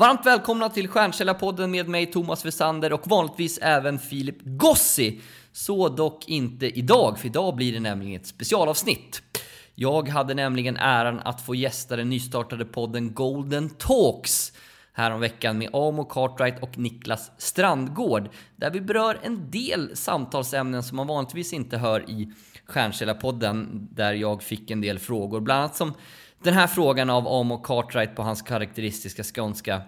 [0.00, 5.20] Varmt välkomna till Stjärnkällarpodden med mig Thomas Wessander och vanligtvis även Filip Gossi.
[5.52, 9.22] Så dock inte idag, för idag blir det nämligen ett specialavsnitt.
[9.74, 14.52] Jag hade nämligen äran att få gästa den nystartade podden Golden Talks
[14.92, 21.06] häromveckan med Amo Cartwright och Niklas Strandgård där vi berör en del samtalsämnen som man
[21.06, 22.32] vanligtvis inte hör i
[22.66, 25.94] Stjärnkällarpodden där jag fick en del frågor, bland annat som
[26.42, 29.82] den här frågan av Amo Cartwright på hans karaktäristiska skånska.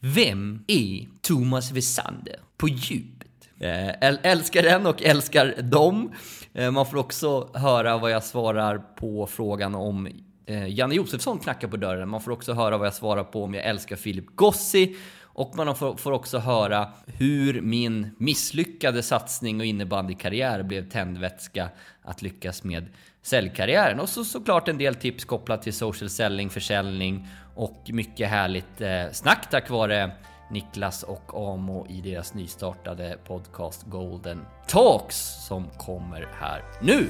[0.00, 3.48] Vem är Thomas Wessander på djupet?
[3.60, 6.12] Eh, älskar den och älskar dem.
[6.54, 10.08] Eh, man får också höra vad jag svarar på frågan om
[10.46, 12.08] eh, Janne Josefsson knackar på dörren.
[12.08, 14.96] Man får också höra vad jag svarar på om jag älskar Filip Gossi.
[15.32, 21.68] Och man får, också höra hur min misslyckade satsning och innebandykarriär blev tändvätska
[22.02, 22.86] att lyckas med
[23.22, 24.00] säljkarriären.
[24.00, 29.10] Och så såklart en del tips kopplat till social selling, försäljning och mycket härligt eh,
[29.12, 30.10] snack tack vare
[30.50, 37.08] Niklas och Amo i deras nystartade podcast Golden Talks som kommer här nu.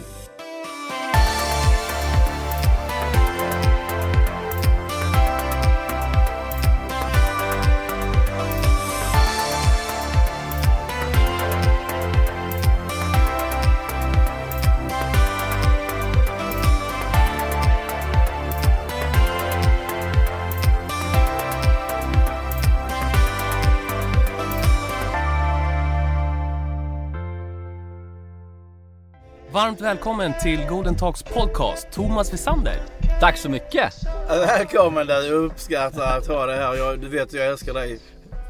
[29.60, 32.82] Varmt välkommen till Golden Talks podcast, Thomas Wessander.
[33.20, 33.94] Tack så mycket!
[34.28, 36.74] Välkommen där, jag uppskattar att ha dig här.
[36.74, 38.00] Jag, du vet jag älskar dig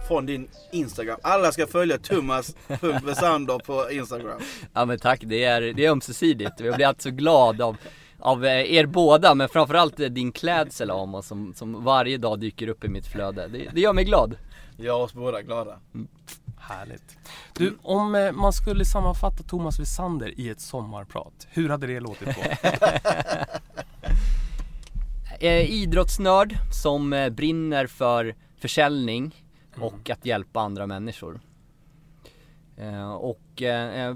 [0.09, 1.19] från din Instagram.
[1.23, 4.41] Alla ska följa Thomas.Wessander på Instagram.
[4.73, 6.61] Ja men tack, det är, det är ömsesidigt.
[6.61, 7.77] Jag blir alltid så glad av,
[8.19, 12.85] av eh, er båda, men framförallt din klädsel Amos som, som varje dag dyker upp
[12.85, 13.49] i mitt flöde.
[13.49, 14.37] Det, det gör mig glad.
[14.77, 15.79] Gör oss båda glada.
[15.95, 16.09] Mm.
[16.61, 17.19] Härligt.
[17.53, 22.29] Du, om eh, man skulle sammanfatta Thomas Wessander i ett sommarprat, hur hade det låtit
[22.29, 22.43] då?
[25.47, 29.45] eh, idrottsnörd som eh, brinner för försäljning
[29.77, 29.89] mm.
[29.89, 31.41] och att hjälpa andra människor.
[32.77, 34.15] Eh, och eh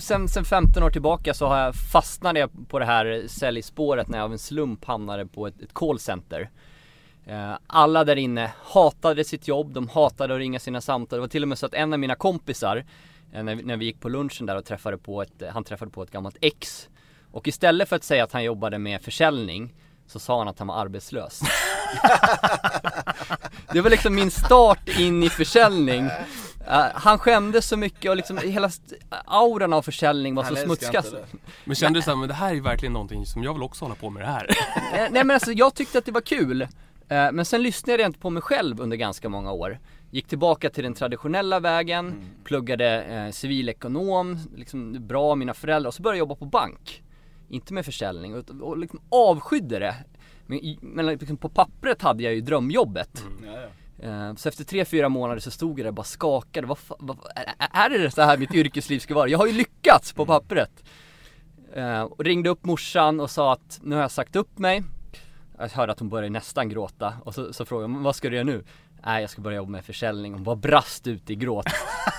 [0.00, 4.18] sen, sen 15 år tillbaka så har jag fastnade jag på det här säljspåret när
[4.18, 6.50] jag av en slump hamnade på ett, ett callcenter.
[7.26, 11.16] Eh, alla där inne hatade sitt jobb, de hatade att ringa sina samtal.
[11.16, 12.84] Det var till och med så att en av mina kompisar,
[13.32, 16.10] eh, när vi gick på lunchen där och träffade på ett, han träffade på ett
[16.10, 16.88] gammalt ex.
[17.32, 19.74] Och istället för att säga att han jobbade med försäljning
[20.06, 21.40] så sa han att han var arbetslös.
[23.72, 26.04] det var liksom min start in i försäljning.
[26.04, 28.70] Uh, han skämdes så mycket och liksom hela
[29.24, 31.14] auran av försäljning var han så smutskast.
[31.64, 33.94] Men kände du såhär, men det här är verkligen någonting som jag vill också hålla
[33.94, 34.46] på med det här?
[34.92, 36.68] Nej men alltså jag tyckte att det var kul.
[37.10, 39.78] Eh, men sen lyssnade jag inte på mig själv under ganska många år.
[40.10, 42.24] Gick tillbaka till den traditionella vägen, mm.
[42.44, 47.02] pluggade eh, civilekonom, liksom bra mina föräldrar och så började jag jobba på bank.
[47.48, 49.94] Inte med försäljning och, och liksom avskydde det.
[50.46, 53.24] Men, men liksom på pappret hade jag ju drömjobbet.
[53.26, 53.54] Mm.
[53.54, 54.28] Ja, ja.
[54.28, 56.66] Eh, så efter tre, fyra månader så stod jag där och bara skakade.
[56.66, 57.18] Vad, vad,
[57.72, 59.28] är det så här mitt yrkesliv ska vara?
[59.28, 60.26] Jag har ju lyckats på mm.
[60.26, 60.84] pappret.
[61.74, 64.82] Eh, och ringde upp morsan och sa att nu har jag sagt upp mig
[65.60, 68.36] jag hörde att hon började nästan gråta och så, så frågade jag, vad ska du
[68.36, 68.64] göra nu?
[69.04, 71.66] Nej jag ska börja jobba med försäljning, hon bara brast ut i gråt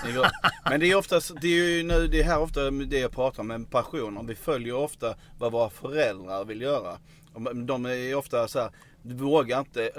[0.69, 3.41] Men det är oftast, det är ju nu, det är här ofta det jag pratar
[3.41, 4.23] om, med passioner.
[4.23, 6.97] Vi följer ofta vad våra föräldrar vill göra.
[7.53, 8.71] De är ofta så här,
[9.01, 9.91] vågar inte,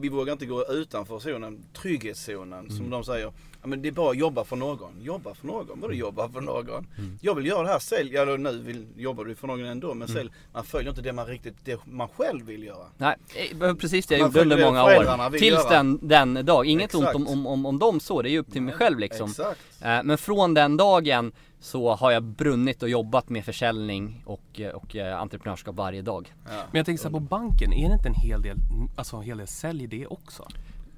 [0.00, 2.76] vi vågar inte gå utanför zonen, trygghetszonen mm.
[2.76, 3.32] som de säger.
[3.64, 4.92] Ja, men det är bara att jobba för någon.
[5.02, 5.80] Jobba för någon?
[5.80, 6.86] Vadå jobba för någon?
[6.98, 7.18] Mm.
[7.20, 8.14] Jag vill göra det här, sälj.
[8.14, 10.28] Ja, nu vill, jobbar du för någon ändå, men mm.
[10.52, 12.86] man följer inte det man riktigt, det man själv vill göra.
[12.96, 13.16] Nej,
[13.60, 15.38] eh, precis det jag gjorde under många år.
[15.38, 16.66] Tills den, den dag.
[16.66, 17.14] Inget Exakt.
[17.16, 19.30] ont om, om, om dem så, det är ju upp till mig själv liksom.
[19.30, 19.60] Exakt.
[19.80, 24.96] Eh, men från den dagen så har jag brunnit och jobbat med försäljning och, och
[24.96, 26.34] eh, entreprenörskap varje dag.
[26.44, 26.50] Ja.
[26.50, 28.56] Men jag tänker så här, på banken, är det inte en hel del,
[28.96, 30.48] alltså en hel del sälj det också?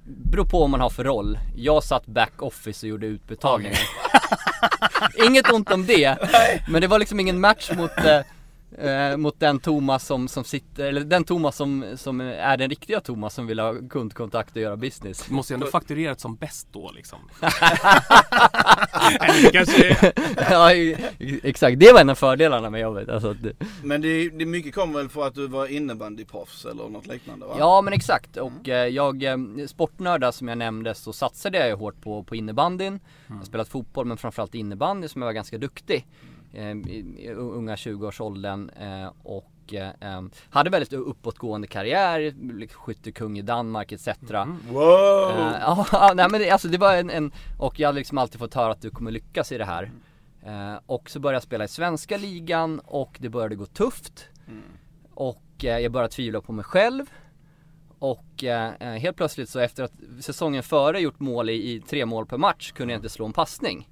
[0.07, 1.39] Beror på vad man har för roll.
[1.55, 3.79] Jag satt back office och gjorde utbetalningar.
[5.25, 6.17] Inget ont om det,
[6.67, 8.19] men det var liksom ingen match mot eh,
[8.77, 12.99] eh, mot den Thomas som, som sitter, eller den Thomas som, som är den riktiga
[12.99, 15.25] Thomas som vill ha kundkontakt och göra business.
[15.27, 17.19] Du måste ju ändå fakturerat som bäst då liksom.
[19.21, 20.13] eller kanske
[20.49, 20.71] Ja
[21.43, 23.09] exakt, det var en av fördelarna med jobbet.
[23.09, 23.53] Alltså, det...
[23.83, 27.55] Men det, det mycket kom väl för att du var innebandyproffs eller något liknande va?
[27.59, 28.93] Ja men exakt och mm.
[28.93, 29.37] jag, eh,
[29.67, 32.87] sportnördar som jag nämnde så satsade jag ju hårt på, på innebandyn.
[32.87, 33.01] Mm.
[33.27, 36.07] Jag har spelat fotboll men framförallt innebandy som jag var ganska duktig.
[36.21, 36.36] Mm eh,
[37.35, 42.33] unga 20-årsåldern eh, och och eh, em, hade väldigt uppåtgående karriär,
[42.73, 44.07] skyttekung i Danmark etc.
[44.69, 45.29] Wow!
[45.29, 48.17] Eh, ja, ja, nej men det, alltså det var en, en, och jag hade liksom
[48.17, 49.91] alltid fått höra att du kommer lyckas i det här.
[50.85, 54.29] Och så började jag spela i svenska ligan och det började gå tufft.
[55.13, 57.05] Och eh, jag började tvivla på mig själv.
[57.99, 58.43] Och
[58.79, 62.71] helt plötsligt så efter att säsongen före gjort mål i, i tre mål per match
[62.71, 63.87] kunde jag inte slå en passning.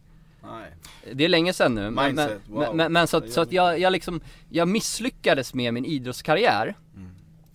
[0.51, 0.71] Nej.
[1.13, 1.89] Det är länge sedan nu.
[1.89, 2.75] Mindset, men, wow.
[2.75, 6.75] men, men så, att, så att jag, jag liksom, jag misslyckades med min idrottskarriär.
[6.95, 7.09] Mm.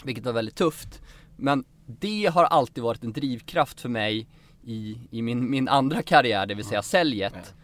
[0.04, 1.02] Vilket var väldigt tufft.
[1.36, 4.26] Men det har alltid varit en drivkraft för mig
[4.64, 7.54] i, i min, min andra karriär, det vill säga säljet.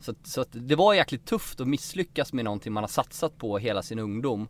[0.00, 3.38] Så, att- så att det var jäkligt tufft att misslyckas med någonting man har satsat
[3.38, 4.48] på hela sin ungdom.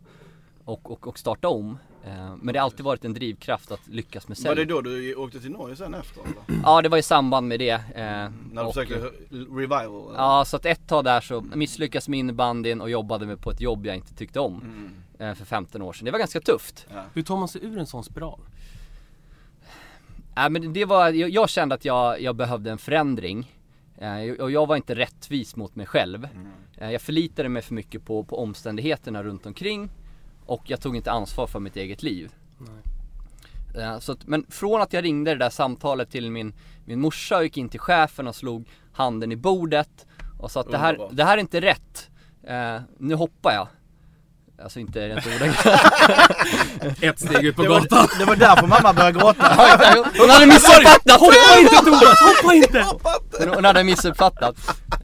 [0.65, 1.77] Och, och, och starta om.
[2.07, 4.65] Eh, Men det har alltid varit en drivkraft att lyckas med Var det sälj.
[4.69, 6.61] då du åkte till Norge sen efter eller?
[6.63, 7.69] Ja, det var i samband med det.
[7.69, 10.09] eh, När du och- försökte revival?
[10.09, 10.19] eller?
[10.19, 13.61] Ja, så att ett tag där så misslyckades med innebandyn och jobbade med på ett
[13.61, 14.61] jobb jag inte tyckte om.
[14.61, 15.29] Mm.
[15.31, 16.05] eh, För 15 år sedan.
[16.05, 16.87] Det var ganska tufft.
[17.13, 18.39] Hur tar man sig ur en sån spiral?
[20.37, 23.53] Äh, men det var, jag, jag kände att jag, jag behövde en förändring.
[24.39, 26.27] Och jag var inte rättvis mot mig själv.
[26.77, 29.89] Eh, jag förlitade mig för mycket på, på omständigheterna runt omkring.
[30.47, 32.31] Och jag tog inte ansvar för mitt eget liv.
[33.77, 36.53] Eh, så att, men från att jag ringde det där samtalet till min,
[36.85, 40.05] min morsa och gick in till chefen och slog handen i bordet
[40.39, 42.09] och sa att det här, det här är inte rätt.
[42.43, 43.67] Eh, nu hoppar jag.
[44.63, 45.57] Alltså inte rent ordagrant.
[47.03, 47.87] Ett steg ut på Det gatan.
[47.99, 49.47] var, det var därför mamma började gråta.
[50.19, 51.19] Hon hade missuppfattat!
[51.19, 52.85] Hoppa inte Thomas, hoppa inte!
[53.55, 54.55] Hon hade missuppfattat.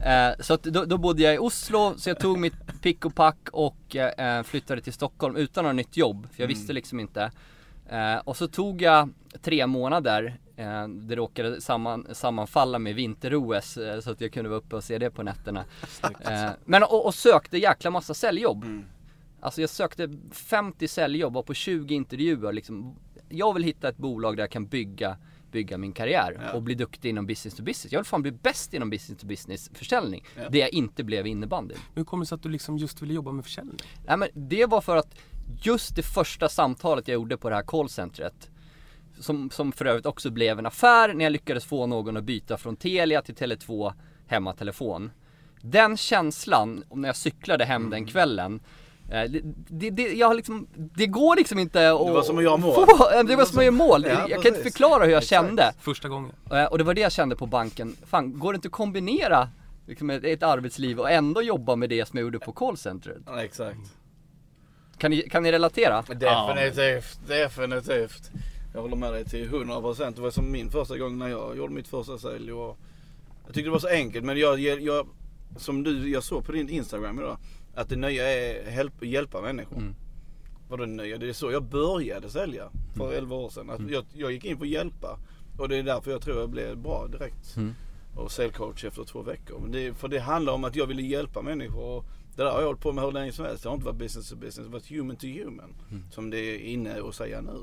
[0.04, 3.14] Eh, så att då, då bodde jag i Oslo, så jag tog mitt pick och
[3.14, 7.30] pack och eh, flyttade till Stockholm utan något nytt jobb, för jag visste liksom inte.
[7.90, 9.08] Eh, och så tog jag
[9.42, 14.58] tre månader, eh, det råkade samman, sammanfalla med vinter-OS, eh, så att jag kunde vara
[14.58, 15.64] uppe och se det på nätterna.
[16.20, 18.64] Eh, men och, och sökte jäkla massa säljjobb.
[19.44, 22.96] Alltså jag sökte 50 säljjobb, var på 20 intervjuer liksom.
[23.28, 25.16] Jag vill hitta ett bolag där jag kan bygga,
[25.52, 26.52] bygga min karriär Ja.
[26.52, 27.92] och bli duktig inom business to business.
[27.92, 30.24] Jag vill fan bli bäst inom business to business försäljning.
[30.36, 30.42] Ja.
[30.50, 31.74] Det jag inte blev i innebandy.
[31.94, 33.76] Hur kommer det sig att du liksom just ville jobba med försäljning?
[34.06, 35.14] Nej men det var för att
[35.62, 38.50] just det första samtalet jag gjorde på det här callcentret
[39.20, 42.56] som, som för övrigt också blev en affär när jag lyckades få någon att byta
[42.58, 43.92] från Telia till Tele2
[44.26, 45.10] hemmatelefon.
[45.60, 47.90] Den känslan, när jag cyklade hem Mm.
[47.90, 48.60] den kvällen
[49.08, 52.06] det, det, det, jag har liksom, det går liksom inte att...
[52.06, 52.74] Det var som att göra mål.
[52.74, 54.04] Få, eh, det var som att göra mål.
[54.08, 55.46] Ja, jag kan inte förklara hur jag Exakt.
[55.46, 55.72] kände.
[55.78, 56.32] Första gången.
[56.52, 57.96] Eh, Och det var det jag kände på banken.
[58.06, 59.48] Fan, går det inte att kombinera
[59.86, 63.22] liksom ett, ett arbetsliv och ändå jobba med det som jag gjorde på callcentret?
[63.26, 63.78] Ja, exakt.
[64.98, 66.02] Kan ni, kan ni relatera?
[66.08, 68.30] Definitivt, definitivt.
[68.74, 70.14] Jag håller med dig till 100%.
[70.14, 72.52] Det var som min första gång när jag gjorde mitt första sälj.
[72.52, 72.78] Och
[73.46, 75.06] jag tyckte det var så enkelt men jag, jag, jag
[75.56, 77.36] som du, jag såg på din Instagram idag.
[77.74, 79.76] Att det nya är help, hjälpa människor.
[79.76, 79.94] Mm.
[80.68, 81.18] Vadå det nya?
[81.18, 83.18] Det är så jag började sälja för Mm.
[83.18, 83.70] 11 år sedan.
[83.70, 85.18] Att jag, jag gick in för att hjälpa.
[85.58, 87.56] Och det är därför jag tror jag blev bra direkt.
[87.56, 87.74] Mm.
[88.16, 89.68] Och säljcoach efter två veckor.
[89.72, 91.82] Det, för det handlar om att jag ville hjälpa människor.
[91.84, 92.04] Och
[92.36, 93.62] det där har jag hållit på med hur länge som helst.
[93.62, 94.56] Det har inte varit business to business.
[94.56, 95.74] Det har varit human to human.
[96.10, 97.60] Som det är inne att säga nu.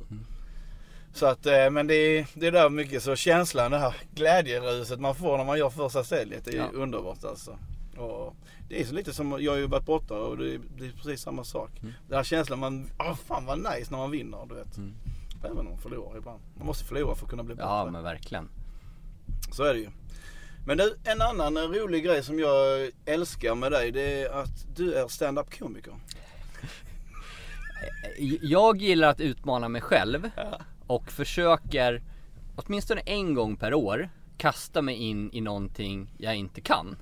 [1.13, 4.99] Så att, eh, men det är, det är där mycket så känslan, det här glädjeruset
[4.99, 6.45] man får när man gör första säljet.
[6.45, 6.69] Det är Ja.
[6.73, 7.57] underbart alltså.
[7.97, 8.35] Och
[8.69, 10.91] det är så lite som, jag har ju varit borta och det är, det är
[10.91, 11.71] precis samma sak.
[11.81, 14.77] Den här känslan man, åh fan vad nice när man vinner du vet.
[15.43, 16.39] Även om man förlorar ibland.
[16.57, 17.69] Man måste förlora för att kunna bli bättre.
[17.69, 18.49] Ja men verkligen.
[19.51, 19.89] Så är det ju.
[20.65, 24.93] Men du, en annan rolig grej som jag älskar med dig det är att du
[24.93, 25.93] är stand-up komiker.
[28.41, 30.29] Jag gillar att utmana mig själv
[30.87, 32.03] och försöker
[32.55, 36.95] åtminstone en gång per år kasta mig in i någonting jag inte kan.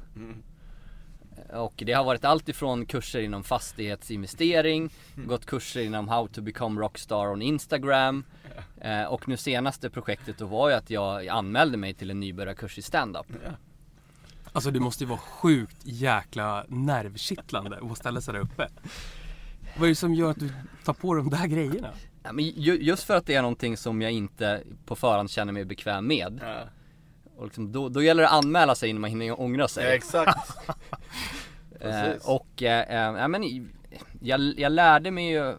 [1.53, 6.81] Och det har varit allt ifrån kurser inom fastighetsinvestering, gått kurser inom how to become
[6.81, 8.23] rockstar on Instagram
[8.81, 12.77] eh, och nu senaste projektet då var ju att jag anmälde mig till en nybörjarkurs
[12.77, 13.25] i stand-up.
[14.51, 18.67] Alltså det måste ju vara sjukt jäkla nervkittlande att ställa sig där uppe.
[19.77, 20.49] Vad är det som gör att du
[20.85, 21.89] tar på dig de där grejerna?
[22.23, 25.53] Ja, men ju, just för att det är någonting som jag inte på förhand känner
[25.53, 26.39] mig bekväm med.
[26.43, 26.63] Ja.
[27.39, 29.95] Och liksom, då, då gäller det att anmäla sig innan man hinner ångra sig.
[29.95, 30.57] exakt.
[31.81, 33.69] Eh, och eh, eh, ja, men,
[34.21, 35.55] jag, jag lärde mig ju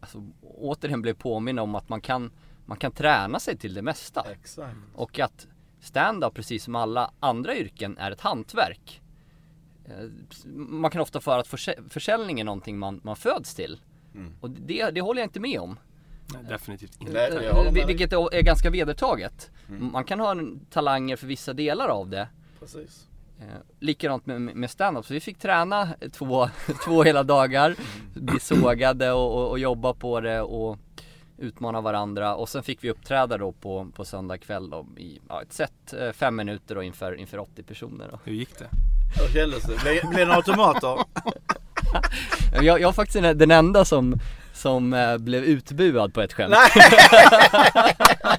[0.00, 2.30] alltså, återigen blev påminn om att man kan,
[2.66, 4.26] man kan träna sig till det mesta.
[4.32, 4.76] exakt.
[4.94, 5.46] Och att
[5.80, 9.02] stand-up precis som alla andra yrken är ett hantverk.
[9.84, 10.08] Eh,
[10.56, 13.80] Man kan ofta föra att försä- försäljning är någonting man, man föds till.
[14.14, 14.34] Mm.
[14.40, 15.78] Och det, det håller jag inte med om.
[16.26, 17.12] Nej, definitivt inte.
[17.12, 17.86] Nej.
[17.86, 19.50] Vilket är ganska vedertaget.
[19.68, 19.92] Mm.
[19.92, 22.28] Man kan ha en talanger för vissa delar av det.
[22.60, 23.06] Precis.
[23.38, 23.46] Eh,
[23.78, 26.48] likadant med, med stand-up, så vi fick träna två,
[26.84, 27.74] två hela dagar,
[28.14, 30.78] bli sågade och, och, och jobba på det och
[31.38, 35.42] utmana varandra och sen fick vi uppträda då på, på söndag kväll då, i ja,
[35.42, 38.18] ett set, eh, fem minuter då inför, inför 80 personer då.
[38.24, 38.68] Hur gick det?
[39.20, 40.08] Hur kändes det?
[40.10, 40.98] Blev det automater?
[42.54, 44.18] Jag, jag är faktiskt den enda som,
[44.52, 46.54] som eh, blev utbuad på ett skämt.
[46.54, 46.70] Nej!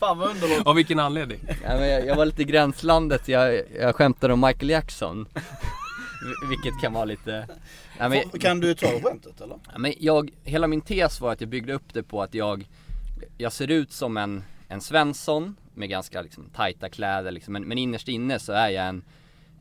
[0.00, 0.66] Fan vad underbart.
[0.66, 1.38] Av vilken anledning?
[1.48, 5.26] Ja, men jag, jag var lite i gränslandet, jag, jag skämtade om Michael Jackson.
[6.22, 7.48] Vil- Vilket kan vara lite...
[7.98, 9.56] Ja, men, Kan du ta skämtet eller?
[9.72, 12.68] ja, men jag, hela min tes var att jag byggde upp det på att jag,
[13.38, 17.78] jag ser ut som en, en Svensson med ganska liksom tajta kläder liksom, men, men
[17.78, 19.02] innerst inne så är jag en,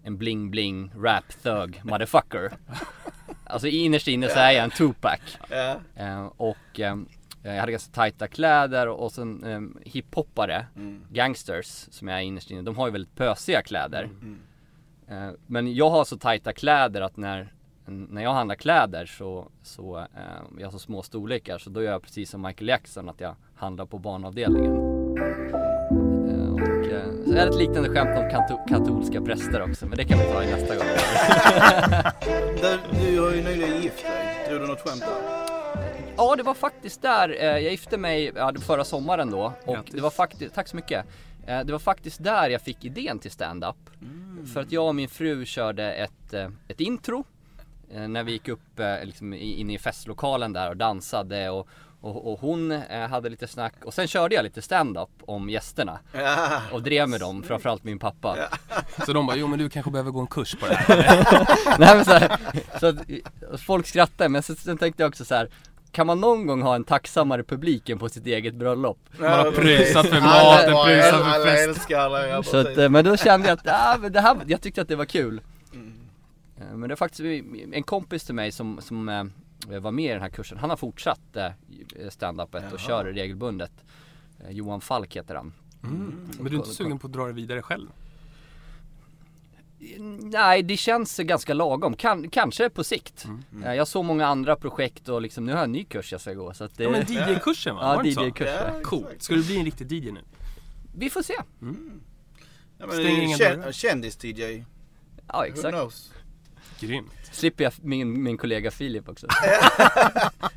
[0.04, 2.52] en bling bling rap thug motherfucker.
[3.50, 5.38] Alltså innerst inne så är jag en Tupac.
[5.96, 6.96] Eh, och eh,
[7.44, 10.66] jag hade ganska tajta kläder och sen eh, hiphoppare,
[11.12, 14.10] gangsters som jag är innerst inne, de har ju väldigt pösiga kläder.
[15.08, 17.54] Eh, men jag har så tajta kläder att när,
[17.86, 20.06] när jag handlar kläder så, så
[20.60, 23.36] jag har så små storlekar så då gör jag precis som Michael Jackson att jag
[23.56, 24.76] handlar på barnavdelningen.
[27.26, 30.26] Så är det ett liknande skämt om kato- katolska präster också, men det kan vi
[30.26, 30.86] ta i nästa gång.
[33.02, 34.46] Du, har ju nyligen gift dig.
[34.50, 35.40] Drog du något skämt där?
[36.18, 37.30] Ja, det var faktiskt där.
[37.30, 39.54] eh, Jag gifte mig ja, förra sommaren då.
[39.66, 39.94] Och Grattis.
[39.96, 41.06] det var faktiskt, tack så mycket.
[41.48, 43.76] Eh, Det var faktiskt där jag fick idén till stand-up.
[44.54, 47.24] För att jag och min fru körde ett, eh, ett intro.
[48.08, 51.68] När vi gick upp liksom i- inne i festlokalen där och dansade och,
[52.02, 56.00] och, och hon eh, hade lite snack och sen körde jag lite stand-up om gästerna
[56.14, 56.62] Ja.
[56.72, 58.38] och drev med dem, framförallt min pappa.
[59.06, 61.46] Så de bara, jo men du kanske behöver gå en kurs på det här.
[61.80, 62.38] Nej men så, här,
[62.80, 62.98] så att,
[63.62, 65.50] folk skrattar men sen, sen tänkte jag också så här.
[65.92, 69.00] Kan man någon gång ha en tacksammare publik än på sitt eget bröllop?
[69.20, 71.86] Man har pröjsat för maten, pröjsat för fest.
[71.90, 74.82] ja, Så att, eh, men då kände jag att, ja, men det här, jag tyckte
[74.82, 75.42] att det var kul.
[76.58, 79.24] Eh, Men det är faktiskt en kompis till mig som, som eh,
[79.68, 81.52] var med i den här kursen, han har fortsatt eh,
[82.10, 83.72] stand-upet och kör regelbundet.
[84.40, 85.54] Eh, Johan Falk heter han.
[85.84, 86.30] Mm.
[86.40, 87.88] Men du är inte sugen på att dra det vidare själv?
[90.22, 91.96] Nej, det känns ganska lagom.
[91.96, 93.26] Kan, kanske på sikt.
[93.66, 96.22] Eh, Jag såg många andra projekt och liksom, nu har jag en ny kurs jag
[96.22, 96.54] ska gå.
[96.54, 98.02] Så att det, Ja men DJ-kursen va?
[98.06, 98.10] Ja?
[98.10, 98.74] DJ-kursen.
[98.74, 99.22] Ja, Coolt.
[99.24, 100.22] Ska du bli en riktig DJ nu?
[100.96, 101.34] Vi får se.
[101.38, 101.44] Ja,
[102.80, 103.72] men Stänger inga kän- dörrar.
[103.72, 104.64] Kändis-DJ.
[105.28, 105.76] Ja, Who exakt.
[105.78, 106.12] knows?
[106.80, 107.12] Grymt.
[107.32, 109.28] Slipper jag min, min kollega Filip också.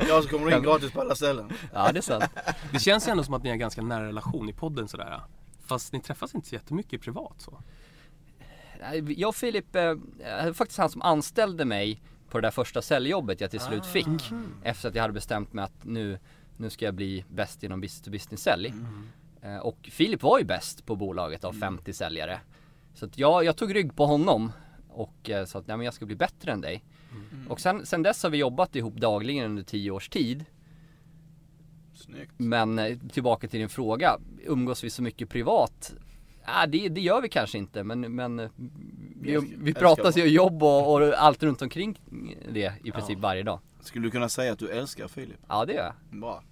[0.09, 1.51] Ja, så kommer du in gratis på alla ställen.
[1.73, 2.25] Ja, det är sant.
[2.73, 5.21] Det känns ju ändå som att ni har ganska nära relation i podden sådär.
[5.67, 7.63] Fast ni träffas inte så jättemycket privat så.
[9.17, 12.83] Jag och Filip, eh, det var faktiskt han som anställde mig på det där första
[12.83, 14.07] säljjobbet jag till slut fick.
[14.63, 16.19] Efter att jag hade bestämt mig att nu,
[16.57, 18.75] nu ska jag bli bäst inom business to business sälj.
[19.43, 22.41] Eh, Och Filip var ju bäst på bolaget av 50 säljare.
[22.95, 24.53] Så att jag, jag tog rygg på honom
[24.93, 26.85] och eh, sa att Nej, men jag ska bli bättre än dig.
[27.49, 30.45] Och sen, sen dess har vi jobbat ihop dagligen under 10 års tid.
[31.95, 32.33] Snyggt.
[32.37, 35.95] Men eh, tillbaka till din fråga, umgås vi så mycket privat?
[36.47, 38.51] Ja, det, det gör vi kanske inte men, men eh,
[39.21, 42.01] vi, älskar- vi pratas ju jobb och, och allt runt omkring
[42.53, 43.61] det i princip varje dag.
[43.81, 45.37] Skulle du kunna säga att du älskar Filip?
[45.49, 46.21] Ja det gör jag.
[46.21, 46.43] Bra.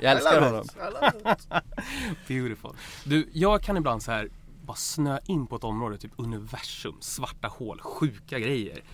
[0.00, 0.64] Jag älskar honom.
[2.28, 2.70] Beautiful.
[3.04, 4.28] Du, jag kan ibland så här
[4.68, 8.84] bara snöa in på ett område, typ universum, svarta hål, sjuka grejer.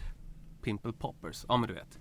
[0.62, 1.98] Pimple poppers, ja men du vet.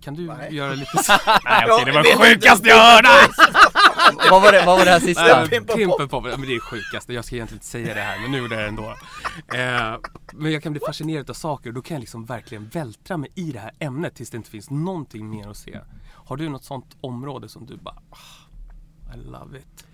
[0.00, 0.54] Kan du Nej.
[0.54, 1.12] göra lite så?
[1.44, 3.08] Nej okej, det var det sjukaste jag hörde!
[4.30, 5.22] vad, var det, vad var det här sista?
[5.24, 7.12] Nej, Pimple poppers, men det är sjukaste.
[7.12, 8.96] Jag ska egentligen inte säga det här, men nu gjorde jag det ändå.
[9.54, 9.98] Eh,
[10.32, 13.30] men jag kan bli fascinerad av saker och då kan jag liksom verkligen vältra mig
[13.34, 15.80] i det här ämnet tills det inte finns någonting mer att se.
[16.14, 19.87] Har du något sånt område som du bara, ah, I love it.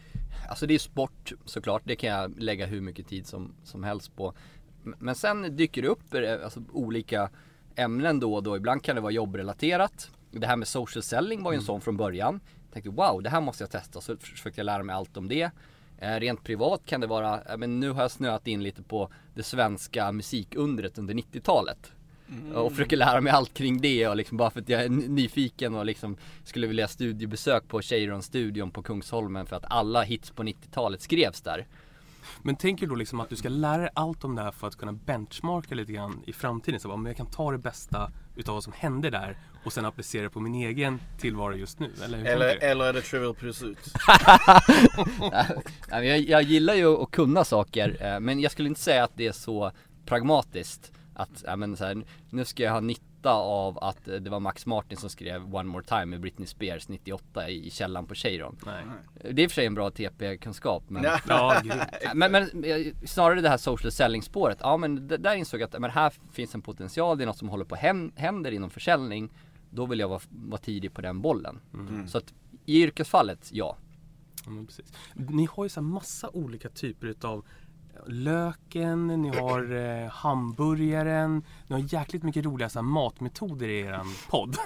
[0.49, 4.17] Alltså det är sport såklart, det kan jag lägga hur mycket tid som, som helst
[4.17, 4.35] på.
[4.83, 7.31] Men sen dyker det upp eh, alltså, olika
[7.77, 8.57] ämnen då och då.
[8.57, 10.11] Ibland kan det vara jobbrelaterat.
[10.31, 12.41] Det här med social selling var ju en sån från början.
[12.65, 14.01] Jag tänkte wow, det här måste jag testa.
[14.01, 15.51] Så försökte jag lära mig allt om det.
[15.99, 19.09] Eh, rent privat kan det vara, ja, men nu har jag snöat in lite på
[19.35, 21.93] det svenska musikundret under 90-talet.
[22.55, 25.75] Och försöker lära mig allt kring det och liksom bara för att jag är nyfiken
[25.75, 31.03] och liksom skulle vilja studiebesök på Cheiron-studion på Kungsholmen för att alla hits på 90-talet
[31.03, 31.67] skrevs där.
[32.43, 34.67] Men tänker du då liksom att du ska lära dig allt om det här för
[34.67, 36.81] att kunna benchmarka lite grann i framtiden?
[36.81, 39.85] Så bara, men jag kan ta det bästa utav vad som hände där och sen
[39.85, 41.91] applicera det på min egen tillvaro just nu?
[42.05, 43.95] Eller hur Eller, eller är det Trivial Pursuit?
[45.91, 49.27] Jag, jag gillar ju att kunna saker eh, men jag skulle inte säga att det
[49.27, 49.73] är så
[50.07, 54.15] pragmatiskt att, ja men så här, nu ska jag ha 90 98 av att eh,
[54.15, 57.71] det var Max Martin som skrev One More Time med Britney Spears 98 i, i
[57.71, 58.57] källan på Cheiron.
[58.67, 58.85] Nej.
[59.23, 61.63] Det är i och för sig en bra TP-kunskap men Ja.
[62.15, 64.59] Men, men eh, snarare det här social selling spåret.
[64.61, 67.49] Ja men där insåg jag att men här finns en potential, det är något som
[67.49, 69.31] håller på hän- händer inom försäljning.
[69.71, 71.61] Då vill jag vara, vara tidig på den bollen.
[72.09, 72.35] Så att
[72.67, 73.77] i yrkesfallet, ja.
[74.47, 74.53] Ja.
[75.15, 77.45] Ni har ju så här massa olika typer utav
[78.07, 84.07] löken, ni har eh, hamburgaren, ni har jäkligt mycket roliga så här, matmetoder i eran
[84.31, 84.57] podd.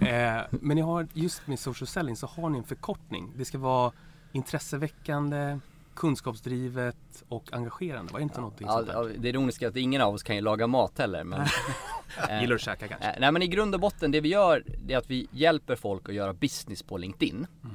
[0.00, 3.32] Eh, men ni har just med social selling så har ni en förkortning.
[3.36, 3.92] Det ska vara
[4.32, 5.58] intresseväckande,
[5.94, 8.12] kunskapsdrivet och engagerande.
[8.12, 9.14] Var det inte någonting ja, sånt ja, där?
[9.18, 11.24] det ironiska är att ingen av oss kan ju laga mat heller.
[11.24, 11.40] Men,
[12.28, 13.10] eh, Gillar att käka kanske?
[13.10, 15.76] Eh, Nej men i grund och botten det vi gör det är att vi hjälper
[15.76, 17.46] folk att göra business på LinkedIn.
[17.64, 17.70] Eh,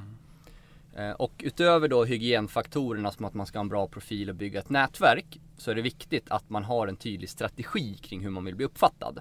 [1.16, 4.70] Och utöver då hygienfaktorerna som att man ska ha en bra profil och bygga ett
[4.70, 8.56] nätverk så är det viktigt att man har en tydlig strategi kring hur man vill
[8.56, 9.20] bli uppfattad.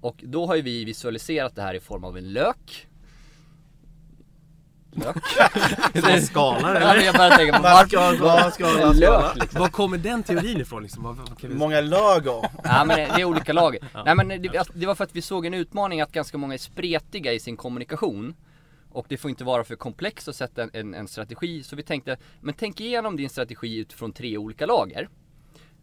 [0.00, 2.86] Och då har ju vi visualiserat det här i form av en lök.
[4.92, 5.16] Lök?
[6.02, 9.60] Man skalar men jag börjar tänka på varför en lök liksom.
[9.60, 11.26] Var kommer den teorin ifrån liksom?
[11.42, 12.50] Många lager.
[12.64, 13.80] Ja men det är olika lager.
[14.04, 16.58] Nej men det, det var för att vi såg en utmaning att ganska många är
[16.58, 18.34] spretiga i sin kommunikation.
[18.94, 21.62] Och det får inte vara för komplext att sätta en, en, en strategi.
[21.62, 25.08] Så vi tänkte, men tänk igenom din strategi utifrån tre olika lager.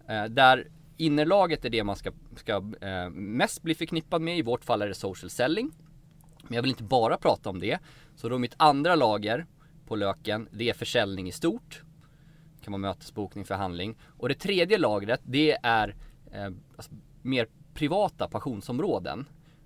[0.07, 4.37] Eh, där innerlaget är det man ska, ska eh, mest bli förknippad med.
[4.37, 5.71] I vårt fall är det social selling.
[6.43, 7.79] Men jag vill inte bara prata om det.
[8.15, 9.45] Så då mitt andra lager
[9.87, 11.83] på löken, det är försäljning i stort.
[12.57, 13.97] Det kan vara mötesbokning, förhandling.
[14.17, 15.95] Och det tredje lagret, det är
[16.31, 16.91] eh, alltså,
[17.21, 19.25] mer privata passionsområden.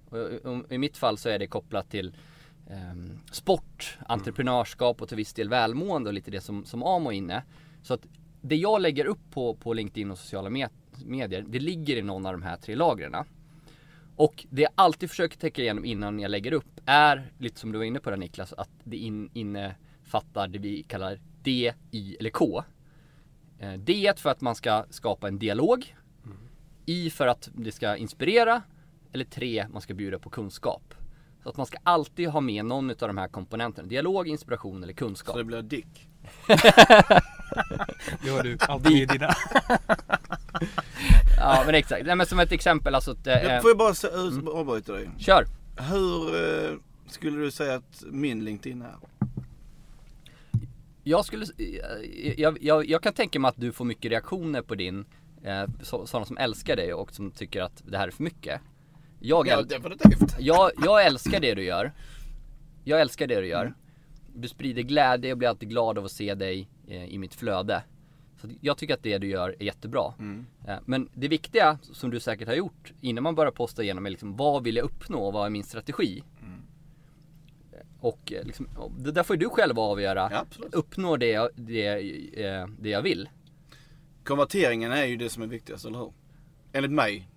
[0.10, 2.16] Och, eh, och, I mitt fall så är det kopplat till
[2.70, 7.16] ehm, sport, entreprenörskap och till viss del välmående och lite det som, som Amo är
[7.16, 7.44] inne.
[7.82, 8.08] Så att
[8.42, 10.70] det jag lägger upp på, på LinkedIn och sociala med,
[11.06, 13.16] medier, det ligger i någon av de här tre lagren.
[14.16, 17.78] Och det jag alltid försöker täcka igenom innan jag lägger upp är, lite som du
[17.78, 22.30] var inne på där Niklas, att det in, innefattar det vi kallar D, I eller
[22.30, 22.64] K.
[23.60, 25.96] Eh, D för att man ska skapa en dialog.
[26.86, 28.62] I för att det ska inspirera.
[29.12, 30.94] Eller 3, man ska bjuda på kunskap.
[31.46, 33.88] Så att man ska alltid ha med någon av de här komponenterna.
[33.88, 35.34] Dialog, inspiration eller kunskap.
[35.34, 36.08] Så det blir dick.
[38.24, 39.30] Det har du alltid i dina.
[41.38, 42.06] Ja men exakt.
[42.06, 43.12] Nej, men som ett exempel alltså.
[43.12, 44.08] Att, eh, Jag får jag bara se-
[44.54, 45.10] avbryta dig?
[45.18, 45.46] Kör!
[45.92, 46.78] Hur eh,
[47.08, 48.96] skulle du säga att min LinkedIn är?
[51.04, 51.46] Jag skulle,
[52.38, 55.06] jag, jag, jag kan tänka mig att du får mycket reaktioner på din,
[55.44, 58.62] eh, så, sådana som älskar dig och som tycker att det här är för mycket.
[59.28, 60.36] Jag, Ja, definitivt.
[60.40, 61.92] jag, jag älskar det du gör.
[62.84, 63.74] Jag älskar det du gör.
[64.36, 67.84] Du sprider glädje, jag blir alltid glad av att se dig eh, i mitt flöde.
[68.42, 70.14] Så jag tycker att det du gör är jättebra.
[70.68, 74.10] Eh, Men det viktiga, som du säkert har gjort, innan man börjar posta igenom är
[74.10, 75.32] liksom, vad vill jag uppnå?
[75.32, 76.24] Vad är min strategi?
[77.74, 80.30] Eh, Och liksom, och det där får ju du själv avgöra.
[80.32, 80.74] Ja, absolut.
[80.74, 81.96] Uppnår det jag, det,
[82.80, 83.30] det jag vill.
[84.24, 86.14] Konverteringen är ju det som är viktigast, eller hur?
[86.74, 87.30] Enligt mig.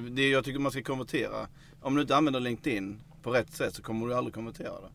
[0.00, 1.48] Det jag tycker man ska konvertera.
[1.80, 4.88] Om du inte använder LinkedIn på rätt sätt så kommer du aldrig konvertera det.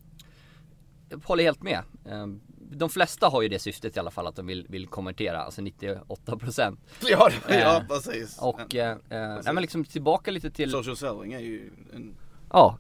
[1.10, 1.84] Jag håller helt med.
[2.06, 2.28] Eh,
[2.72, 5.62] De flesta har ju det syftet i alla fall att de vill, vill konvertera, alltså
[5.62, 6.78] 98%
[7.10, 8.38] Ja, det, ja Eh, precis.
[8.38, 12.16] Och, eh, eh, nej men liksom tillbaka lite till Social selling är ju en...
[12.52, 12.78] Ja,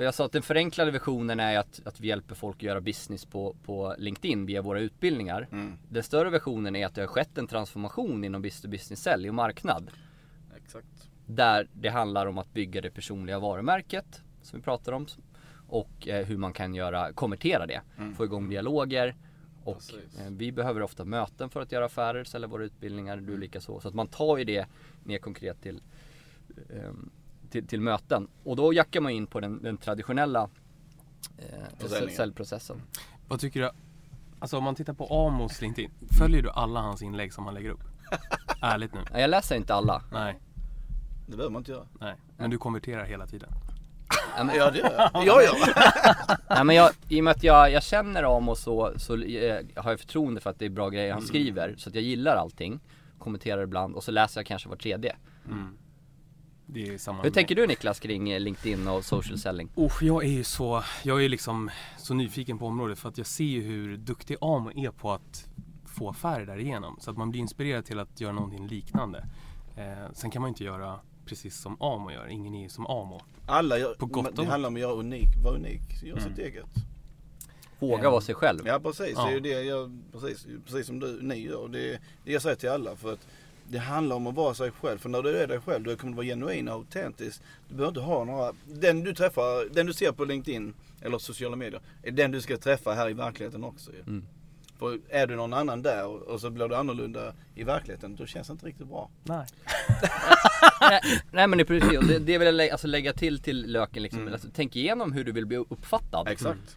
[0.00, 3.24] jag sa att den förenklade versionen är att, att vi hjälper folk att göra business
[3.24, 5.48] på, på LinkedIn via våra utbildningar.
[5.52, 5.78] Mm.
[5.88, 9.28] Den större versionen är att det har skett en transformation inom business to business sälj
[9.28, 9.90] och marknad.
[10.56, 11.09] Exakt.
[11.34, 15.06] Där det handlar om att bygga det personliga varumärket som vi pratar om.
[15.68, 17.80] Och eh, hur man kan göra, konvertera det.
[18.16, 19.16] Få igång dialoger.
[19.64, 20.18] Och Precis.
[20.20, 23.74] eh, vi behöver ofta möten för att göra affärer, sälja våra utbildningar, du likaså.
[23.74, 24.66] Så Så att man tar ju det
[25.04, 25.82] mer konkret till,
[26.70, 27.10] ehm,
[27.50, 28.28] till, till möten.
[28.44, 30.48] Och då jackar man in på den, den traditionella
[31.38, 32.82] eh, säljprocessen.
[33.28, 33.70] Vad tycker du?
[34.38, 35.90] Alltså om man tittar på Amos LinkedIn.
[36.18, 37.82] Följer du alla hans inlägg som han lägger upp?
[38.62, 39.00] Ärligt nu.
[39.12, 40.02] Ja, Jag läser inte alla.
[40.12, 40.38] Nej,
[41.30, 41.86] Det behöver man inte göra.
[42.00, 42.14] nej.
[42.36, 43.48] Men du konverterar hela tiden.
[44.36, 45.26] Ja, men- Ja, det gör jag.
[45.26, 46.38] Gör det.
[46.50, 49.90] Nej men jag, i och med att jag, jag känner Amos så, så eh, har
[49.90, 51.74] jag förtroende för att det är bra grejer han skriver.
[51.78, 52.80] Så att jag gillar allting.
[53.18, 55.16] Kommenterar ibland och så läser jag kanske var tredje.
[56.66, 59.68] Det är samma Hur tänker du Niklas kring eh, LinkedIn och social selling?
[59.78, 63.26] Usch, jag är ju så, jag är liksom så nyfiken på området för att jag
[63.26, 65.48] ser ju hur duktig Amo är på att
[65.86, 66.96] få affärer därigenom.
[67.00, 69.24] Så att man blir inspirerad till att göra någonting liknande.
[69.76, 70.98] Eh, sen kan man ju inte göra
[71.30, 72.26] precis som Amo gör.
[72.26, 73.20] Ingen är som Amo.
[73.46, 76.66] Alla gör, På gott det handlar om att göra unik, vara unik, göra sitt eget.
[77.78, 78.60] Våga vara sig själv.
[78.66, 79.30] Ja precis, det är Ja.
[79.32, 81.68] ju det jag, precis, precis som du, ni gör.
[81.68, 83.26] Det, det jag säger till alla för att
[83.68, 84.98] det handlar om att vara sig själv.
[84.98, 87.42] För när du är dig själv, då kommer du vara genuin och autentisk.
[87.68, 91.56] Du behöver inte ha några, den du träffar, den du ser på LinkedIn eller sociala
[91.56, 94.00] medier, är den du ska träffa här i verkligheten också ju.
[94.00, 94.26] Mm.
[94.80, 98.46] För är du någon annan där och, så blir du annorlunda i verkligheten, då känns
[98.46, 99.10] det inte riktigt bra.
[99.24, 99.46] Nej.
[100.80, 103.38] nej, nej men det är precis, det, det är väl att lä- alltså, lägga till
[103.42, 104.32] till löken liksom, Mm.
[104.32, 106.28] alltså, tänk igenom hur du vill bli uppfattad.
[106.28, 106.76] Exakt.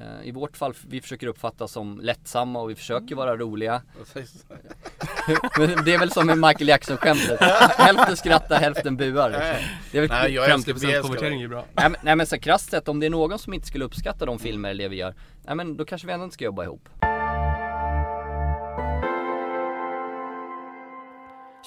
[0.00, 3.82] Eh, I vårt fall, vi försöker uppfattas som lättsamma och vi försöker vara roliga.
[5.58, 7.40] Men det är väl som i Michael Jackson-skämtet.
[7.78, 9.30] Hälften skrattar, hälften buar.
[9.30, 9.54] Liksom.
[9.92, 11.64] Det är väl, Nej, jag älskar, vi 50% älskar konvertering är bra.
[11.74, 14.26] nej, men, nej men så krasst sett, om det är någon som inte skulle uppskatta
[14.26, 15.14] de filmer eller det vi gör,
[15.46, 16.88] nej men då kanske vi ändå inte ska jobba ihop.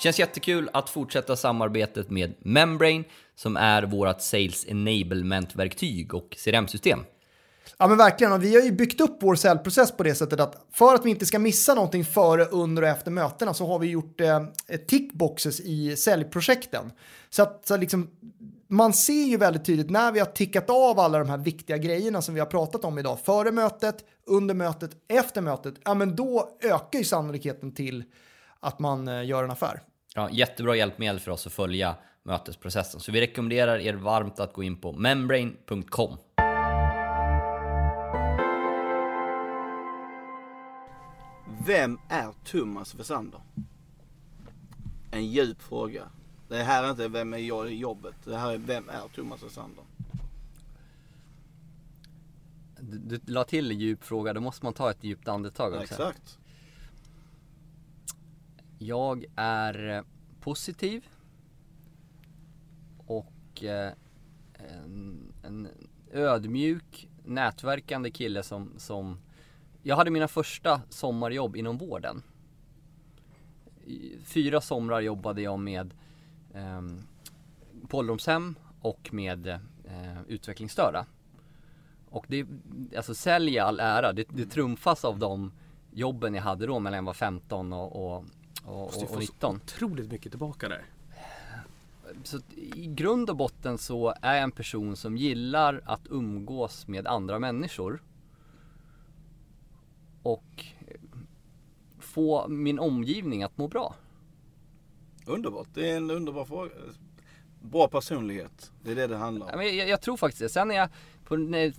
[0.04, 3.04] Känns jättekul att fortsätta samarbetet med Membrane
[3.36, 7.00] som är vårt Sales Enablement-verktyg och CRM-system.
[7.78, 10.66] Ja men verkligen, och vi har ju byggt upp vår säljprocess på det sättet att
[10.72, 13.88] för att vi inte ska missa någonting före, under och efter mötena så har vi
[13.88, 14.39] gjort eh,
[14.88, 16.92] tickboxes i säljprojekten.
[17.30, 18.10] Så att så liksom,
[18.68, 22.22] man ser ju väldigt tydligt när vi har tickat av alla de här viktiga grejerna
[22.22, 23.96] som vi har pratat om idag, före mötet,
[24.28, 28.04] under mötet, efter mötet, ja men då ökar ju sannolikheten till
[28.60, 29.82] att man eh, gör en affär.
[30.15, 32.99] Ja, jättebra hjälpmedel för oss att följa mötesprocessen.
[32.99, 36.17] Så vi rekommenderar er varmt att gå in på membrane.com.
[41.65, 43.41] Vem är Thomas Wessander?
[45.12, 46.04] En djup fråga.
[46.47, 48.15] Det här är inte vem är jag i jobbet.
[48.23, 49.84] Det här är vem är Thomas Wessander?
[52.80, 55.84] Du, du la till en djup fråga, då måste man ta ett djupt andetag också.
[55.84, 56.39] Exakt.
[58.86, 60.04] Jag är eh,
[60.39, 61.08] positiv
[62.98, 63.91] och eh,
[64.54, 65.67] en, en
[66.12, 69.17] ödmjuk, nätverkande kille som, som...
[69.84, 72.24] Jag hade mina första sommarjobb inom vården.
[74.24, 75.93] Fyra somrar jobbade jag med
[76.54, 76.82] eh,
[77.88, 81.06] på ålderdomshem och med eh, utvecklingsstörda.
[82.10, 82.48] Och det,
[82.98, 85.52] alltså sälj all ära, det, det trumfas av de
[85.91, 88.26] jobben jag hade då mellan jag var 15 och, och,
[88.65, 89.56] och, och, och så 19.
[89.56, 90.86] otroligt mycket tillbaka där.
[92.23, 97.08] Så i grund och botten så är jag en person som gillar att umgås med
[97.08, 98.04] andra människor.
[100.23, 100.65] Och
[101.99, 103.95] få min omgivning att må bra.
[105.26, 105.67] Underbart.
[105.73, 106.71] Det är en underbar fråga.
[107.62, 108.71] Bra personlighet.
[108.84, 109.60] Det är det det handlar Ja, om.
[109.60, 110.49] men Jag, jag tror faktiskt det.
[110.49, 110.89] Sen är jag
[111.23, 111.73] på ne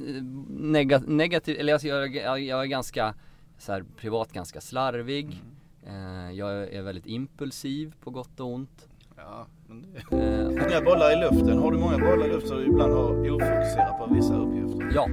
[0.49, 3.15] nega negativ, eller alltså jag, jag, jag är ganska
[3.59, 5.27] så här, privat ganska slarvig.
[5.27, 5.39] Eh,
[6.35, 8.89] jag är väldigt impulsiv på gott och ont.
[9.17, 10.17] Ja, men det...
[10.17, 11.59] Eh, Många bollar i luften.
[11.59, 14.93] Har du många bollar i luften så du ibland har ofokuserat på vissa uppgifter.
[14.95, 15.09] ja,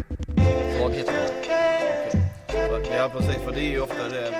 [0.79, 1.11] svaghet då.
[2.53, 4.31] För- Ja precis, för det är ju ofta det.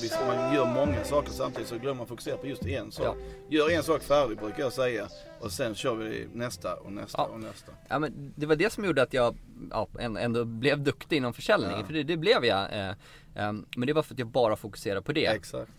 [0.00, 2.66] Det är många jobb, man gör många saker samtidigt så glömmer man fokusera på just
[2.66, 3.16] en sak.
[3.48, 5.08] Gör en sak färdig brukar jag säga.
[5.40, 7.24] Och sen kör vi nästa och nästa Ja.
[7.26, 7.72] och nästa.
[7.88, 9.36] Ja men det var det som gjorde att jag
[9.70, 11.70] ja, ändå- blev duktig inom försäljning.
[11.80, 11.84] Ja.
[11.86, 12.72] För det, det blev jag.
[12.72, 12.88] Eh,
[13.34, 15.26] eh, men det var för att jag bara fokuserade på det.
[15.26, 15.72] Exakt.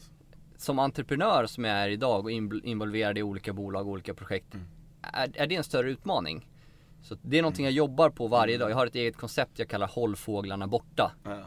[0.58, 4.54] Som entreprenör som jag är idag och inv- involverad i olika bolag och olika projekt.
[4.54, 4.66] Mm.
[5.14, 6.48] Är, är det en större utmaning?
[7.04, 8.72] Så det är någonting jag jobbar på varje dag.
[8.72, 11.12] Jag har ett eget koncept jag kallar Håll fåglarna borta.
[11.24, 11.44] Ja.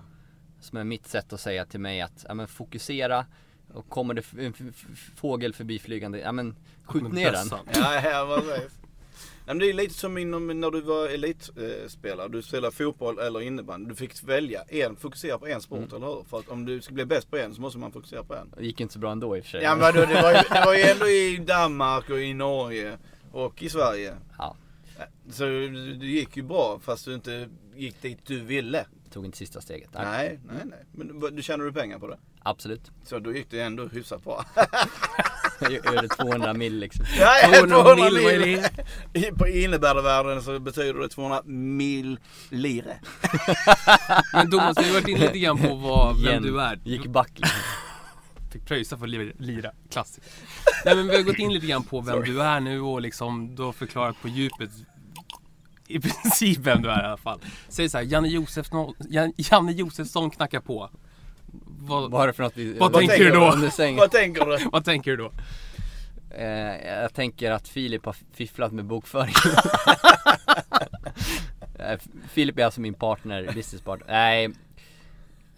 [0.60, 3.26] Som är mitt sätt att säga till mig att ja, men fokusera
[3.74, 4.72] och kommer det en
[5.16, 7.48] fågel förbi flygande, ja men skjut Men ner den.
[7.74, 8.42] Ja.
[9.46, 12.28] Nej, men det är lite som inom, när du var elitspelare.
[12.28, 13.88] Du spelade fotboll eller innebandy.
[13.88, 15.94] Du fick välja en, fokusera på en sport, Mm.
[15.96, 16.24] eller hur?
[16.30, 18.52] För att om du ska bli bäst på en så måste man fokusera på en.
[18.56, 19.62] Det gick inte så bra ändå i och för sig.
[19.62, 22.98] Ja men det var ju, det var ju ändå i Danmark och i Norge
[23.32, 24.14] och i Sverige.
[24.38, 24.56] Ja,
[25.30, 28.86] Så det det gick ju bra fast du inte gick dit du ville.
[29.08, 29.90] Tog inte sista steget.
[29.94, 30.04] Nej.
[30.04, 30.78] Nej, nej, nej.
[31.20, 32.18] Men du tjänade du pengar på det?
[32.42, 32.90] Absolut.
[33.04, 34.44] Så då gick det ändå hyfsat bra.
[35.60, 37.04] Det 200 mil liksom.
[37.18, 39.24] Ja, ja, 200 200 mil, mil.
[39.24, 42.18] I- På innebandyvärlden så betyder det 200 mil
[42.50, 43.00] lire.
[44.32, 46.42] Men Thomas, du har varit inne lite grann på vad, vem Igen.
[46.42, 46.80] du är.
[46.84, 47.58] Gick back liksom.
[48.52, 49.70] Fick pröjsa för att lira, lira.
[49.90, 50.26] klassiskt.
[50.84, 52.32] Nej men vi har gått in lite grann på vem Sorry.
[52.32, 54.70] du är nu och liksom du har förklarat på djupet
[55.88, 57.40] i princip vem du är i alla fall.
[57.68, 60.90] Säg såhär, Janne Josefsson, Jan- Janne Josefsson knackar på.
[61.66, 62.56] Vad, Vad har du för något?
[62.56, 63.40] vi- Vad Vad tänker du då?
[63.40, 64.68] Vad tänker du?
[64.72, 65.32] vad tänker du då?
[66.38, 69.34] Eh, jag tänker att Filip har fifflat med bokföringen.
[71.78, 71.98] Eh,
[72.32, 74.06] Filip är alltså min partner, businesspartner.
[74.08, 74.44] Nej.
[74.44, 75.57] eh, vad är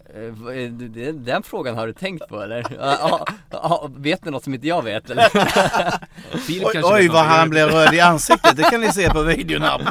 [1.13, 2.65] Den frågan har du tänkt på eller?
[2.79, 5.27] Ja, ja, vet du något som inte jag vet eller?
[6.47, 8.57] Oj, oj vad han blev röd i ansiktet.
[8.57, 9.81] Det kan ni se på videon här.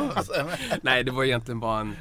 [0.83, 1.96] Nej det var egentligen bara en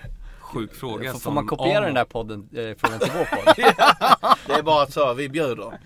[0.54, 3.56] sjuk fråga Får, får man kopiera Amos- den där podden, eh, frågan till vår podd?
[4.48, 5.80] Det är bara så, vi bjuder.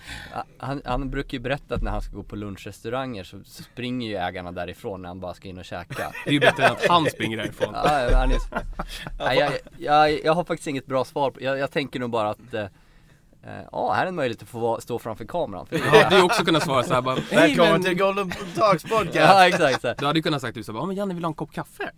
[0.58, 4.16] Han, han brukar ju berätta att när han ska gå på lunchrestauranger så springer ju
[4.16, 6.12] ägarna därifrån när han bara ska in och käka.
[6.26, 7.70] Det är ju bättre än att han springer därifrån.
[7.74, 8.38] Ja, han är...
[9.20, 11.32] Nej, jag, jag, jag har faktiskt inget bra svar.
[11.32, 12.66] på- Jag, jag tänker nog bara att eh,
[13.72, 15.66] Ja, här är en möjlighet att få vara- stå framför kameran.
[15.66, 19.16] För det, Du också kunnat svara såhär bara, Välkommen men till Golden Talks podcast.
[19.16, 19.82] ja, exakt.
[19.82, 19.94] Så.
[19.98, 21.52] Du hade ju kunnat sagt du så bara, ja men Janne vill ha en kopp
[21.54, 21.92] kaffe?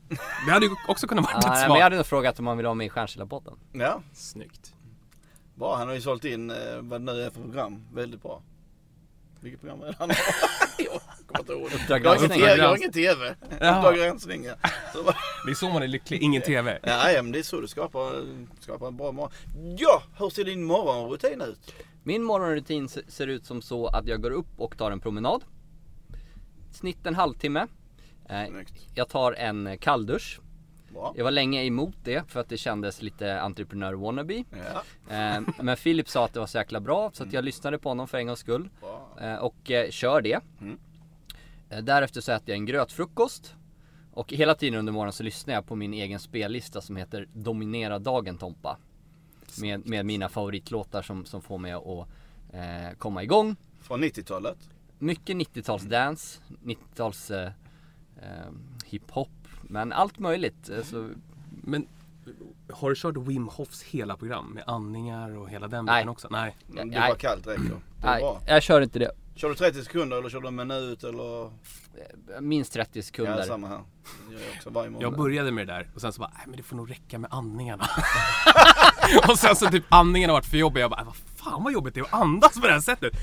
[0.46, 1.68] Det hade ju också kunnat vara Ja, ett nej, svar.
[1.70, 3.54] men jag hade nog frågat om han vill ha med i Stjärnkällarpodden.
[3.72, 4.74] Ja, Snyggt.
[5.56, 5.76] bra.
[5.76, 7.86] Han har ju sålt in eh, vad det nu är för program.
[7.94, 8.42] Väldigt bra.
[9.40, 10.18] Vilket program är det han har?
[10.78, 11.76] Jag kommer inte ihåg det.
[11.76, 12.42] Uppdrag Jag har ingen granskning.
[12.42, 12.62] TV.
[12.62, 13.36] Jag har ingen TV.
[13.60, 13.78] Jaha.
[13.78, 14.54] Uppdrag granskning ja.
[15.46, 16.80] Det är så man är lycklig, ingen TV.
[16.84, 18.26] Ja, ja, men det är så du skapar,
[18.60, 19.32] skapar en bra morgon.
[19.78, 21.74] Ja, hur ser din morgonrutin ut?
[22.04, 25.44] Min morgonrutin se- ser ut som så att jag går upp och tar en promenad.
[26.72, 27.68] Snitt en halvtimme.
[28.30, 28.74] Eh, Snyggt.
[28.96, 30.40] jag tar en kalldusch.
[30.94, 31.14] Bra.
[31.18, 34.44] Jag var länge emot det för att det kändes lite entreprenör wannabe.
[34.50, 34.84] Ja,
[35.16, 37.90] Eh, men Filip sa att det var så jäkla bra så att jag lyssnade på
[37.90, 38.70] honom för en gångs skull.
[38.82, 39.10] bra.
[39.22, 40.40] Eh, och kör det.
[40.62, 40.80] Mm.
[41.86, 43.56] Därefter så äter jag en grötfrukost.
[44.16, 48.00] Och hela tiden under morgonen så lyssnar jag på min egen spellista som heter Dominera
[48.00, 48.78] dagen Tompa.
[49.62, 52.08] Med, med mina favoritlåtar som, som får mig att
[52.54, 53.56] eh, komma igång.
[53.82, 54.58] Från 90-talet.
[55.00, 57.52] Mycket 90-talsdance, 90-tals eh,
[58.18, 58.52] eh,
[58.86, 60.70] hiphop, men allt möjligt.
[60.84, 61.10] Så,
[61.64, 61.88] Men
[62.74, 66.28] har du kört Wim Hofs hela program med andningar och hela den biten också?
[66.32, 66.56] Nej.
[66.68, 67.44] Det var kallt.
[67.44, 67.60] Det är
[68.04, 68.42] nej, bra.
[68.48, 69.12] jag kör inte det.
[69.36, 71.52] Kör du 30 sekunder eller kör du en minut eller?
[72.42, 73.38] Minst 30 sekunder.
[73.38, 73.80] Ja, samma här.
[74.28, 75.02] Det gör jag också varje morgon.
[75.02, 77.20] Jag började med det där och sen så bara, nej men det får nog räcka
[77.20, 77.90] med andningarna.
[79.30, 80.82] och sen så typ andningarna har varit för jobbiga.
[80.84, 83.14] Jag bara, "Äh, vad fan vad jobbigt det är att andas på det här sättet.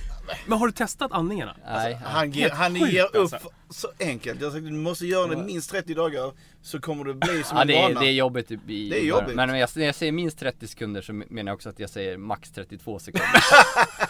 [0.46, 1.56] Men har du testat andningarna?
[1.66, 3.50] Nej, Han, ge, han sjukt, ger upp alltså.
[3.70, 4.40] så enkelt.
[4.40, 6.32] Jag sagt, du måste göra det minst 30 dagar
[6.62, 8.00] så kommer det bli som Ja en det är, vana.
[8.00, 9.34] det är jobbigt i, i Det är jobbigt.
[9.34, 11.90] Men när jag, när jag säger minst 30 sekunder så menar jag också att jag
[11.90, 13.28] säger max 32 sekunder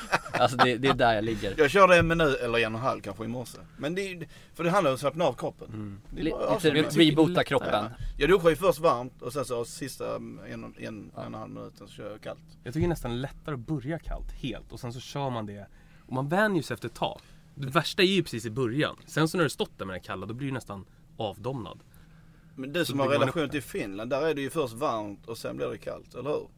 [0.42, 2.86] Alltså det, det är där jag ligger Jag körde en minut eller en och en
[2.86, 3.58] halv kanske i morse.
[3.76, 6.00] Men det är, för det handlar om att slappna av kroppen.
[6.10, 7.84] Det är bara Lite reboota kroppen
[8.18, 11.34] Jag duschar ju först varmt och sen så sista en, en, en, en och en
[11.34, 12.40] halv minut så kör jag kallt.
[12.64, 15.66] Jag tycker nästan lättare att börja kallt helt och sen så kör man det
[16.06, 17.20] och man vänjer sig efter ett tag.
[17.54, 18.96] Det värsta är ju precis i början.
[19.06, 20.84] Sen så när du stått där med det kalla då blir du nästan
[21.16, 21.78] avdomnad.
[22.54, 25.56] Men du som har relation till Finland, där är det ju först varmt och sen
[25.56, 26.48] blir det kallt, eller hur?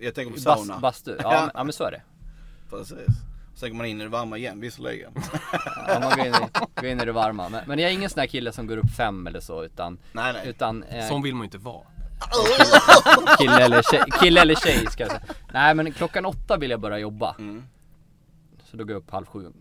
[0.00, 0.78] Jag tänker på sauna.
[0.78, 2.02] Bastu, ja, men, ja men så är det
[2.78, 3.06] Precis.
[3.54, 5.12] Sen går man in i det varma igen visserligen.
[5.88, 6.38] ja, Man går in, i,
[6.80, 8.76] går in i det varma men, men jag är ingen sån här kille som går
[8.76, 10.48] upp fem eller så utan nej nej.
[10.48, 11.82] Utan eh, Sån vill man ju inte vara.
[13.38, 16.80] kille, eller tjej, kille eller tjej ska jag säga Nej men klockan åtta vill jag
[16.80, 17.62] börja jobba Mm.
[18.70, 19.52] Så då går jag upp halv sju.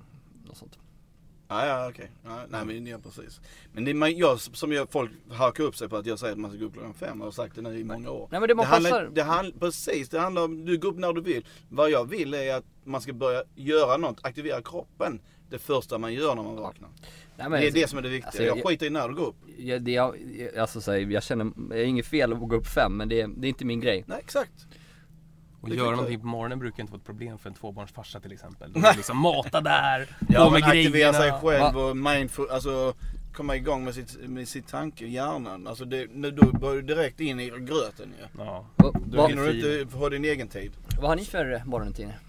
[1.52, 2.12] Ja, ja okej.
[2.24, 3.42] Ja, nej men ja, precis.
[3.74, 6.34] Men det är man, jag, som jag, folk hakar upp sig på att jag säger
[6.34, 7.18] att man ska gå upp klockan fem.
[7.18, 8.28] Jag har sagt det nu i många år.
[8.32, 10.98] Nej men det man handlar, passar det handlar, precis, det handlar om, du går upp
[10.98, 11.46] när du vill.
[11.70, 15.22] Vad jag vill är att man ska börja göra något, aktivera kroppen.
[15.50, 16.90] Det första man gör när man vaknar.
[17.38, 18.28] Nej, men, det är det som är det viktiga.
[18.28, 19.36] alltså, jag jag- skiter i när du går upp.
[19.58, 20.16] jag, det, jag,
[20.58, 23.28] alltså så här, jag känner, jag är inget fel att gå upp fem men det,
[23.38, 24.68] det är inte min grej Nej exakt.
[25.62, 28.32] Och Det göra någonting på morgonen brukar inte vara ett problem för en tvåbarnsfarsa till
[28.32, 28.74] exempel.
[28.74, 31.14] De liksom mata där, Ja på med aktivera grejerna.
[31.14, 32.94] sig själv och mindful, alltså
[33.34, 35.68] komma igång med sitt, med sitt tanke, hjärnan.
[35.68, 38.44] Alltså det, nu, då börjar du direkt in i gröten ju.
[38.44, 38.66] Ja.
[38.78, 40.72] Då va, hinner du inte ha din egen tid.
[41.00, 42.20] vad har ni för eh, morgonrutiner?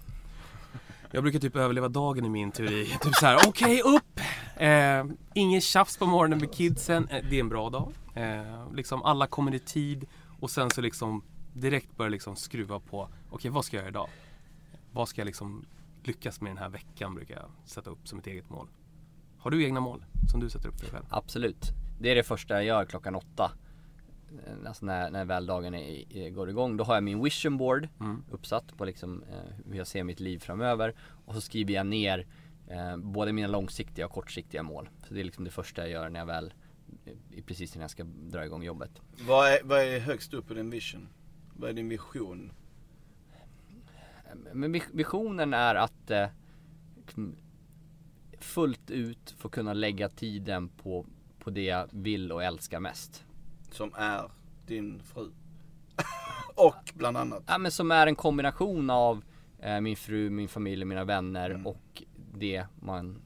[1.10, 2.96] Jag brukar typ överleva dagen i min teori.
[3.02, 4.20] Typ så här, okej upp!
[4.56, 7.08] Eh, ingen tjafs på morgonen med kidsen.
[7.08, 7.92] Eh, det är en bra dag.
[8.14, 10.06] Eh, liksom alla kommer i tid
[10.40, 14.08] och sen så liksom direkt börja liksom skruva på, okej vad ska jag göra idag?
[14.92, 15.66] Vad ska jag liksom
[16.04, 18.68] lyckas med den här veckan brukar jag sätta upp som ett eget mål.
[19.38, 21.04] Har du egna mål som du sätter upp för dig själv?
[21.10, 21.66] Absolut.
[22.00, 23.52] Det är det första jag gör klockan åtta.
[24.46, 26.76] Eh, Alltså när, när väl dagen är, är, går igång.
[26.76, 28.24] Då har jag min vision board Mm.
[28.30, 30.94] uppsatt på liksom eh, hur jag ser mitt liv framöver.
[31.26, 32.26] Och så skriver jag ner
[32.68, 34.88] eh, både mina långsiktiga och kortsiktiga mål.
[35.08, 36.52] Så det är liksom det första jag gör när jag väl,
[37.46, 38.90] precis innan jag ska dra igång jobbet.
[39.26, 41.08] Vad är, vad är högst upp på din vision?
[41.62, 42.52] Vad är din vision?
[44.52, 46.26] Men vis- visionen är att eh,
[48.40, 51.06] fullt ut få kunna lägga tiden på,
[51.38, 53.24] på det jag vill och älskar mest.
[53.70, 54.30] Som är
[54.66, 55.30] din fru?
[56.54, 57.42] och bland annat.
[57.46, 59.24] Ja men som är en kombination av
[59.58, 61.66] eh, min fru, min familj, mina vänner Mm.
[61.66, 62.02] och
[62.34, 63.22] det man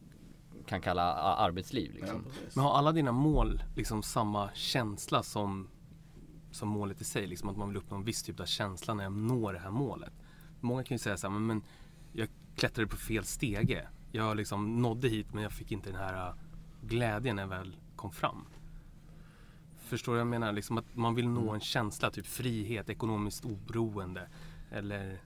[0.67, 2.25] kan kalla arbetsliv Ja, liksom.
[2.25, 2.57] precis.
[2.57, 5.69] Men har alla dina mål liksom samma känsla som,
[6.51, 7.27] som målet i sig?
[7.27, 9.71] Liksom att man vill uppnå en viss typ av känsla när jag når det här
[9.71, 10.13] målet.
[10.61, 11.63] Många kan ju säga så här, men, men
[12.13, 13.89] jag klättrade på fel stege.
[14.13, 16.35] Jag liksom nådde hit men jag fick inte den här äh,
[16.83, 18.45] glädjen när jag väl kom fram.
[19.79, 20.53] Förstår du vad jag menar?
[20.53, 24.29] Liksom att man vill nå en känsla, typ frihet, ekonomiskt oberoende.
[24.71, 25.21] Eller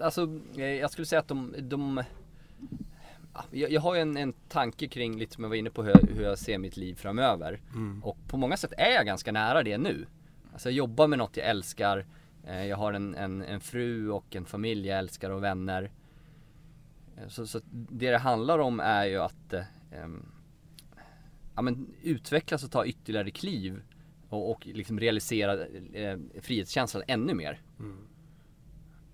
[0.00, 2.02] alltså jag skulle säga att de, de
[3.50, 5.90] jag, jag har ju en, en tanke kring, lite som jag var inne på, hur,
[5.90, 7.60] jag- hur jag ser mitt liv framöver.
[8.02, 10.06] Och på många sätt är jag ganska nära det nu.
[10.52, 12.06] Alltså jag jobbar med något jag älskar.
[12.46, 15.90] Eh, Jag har en, en, en fru och en familj jag älskar och vänner.
[17.16, 19.62] Eh, Så, så det det handlar om är ju att eh,
[21.54, 23.82] ja, men utvecklas och ta ytterligare kliv
[24.28, 27.60] och, och liksom realisera eh, frihetskänslan ännu mer.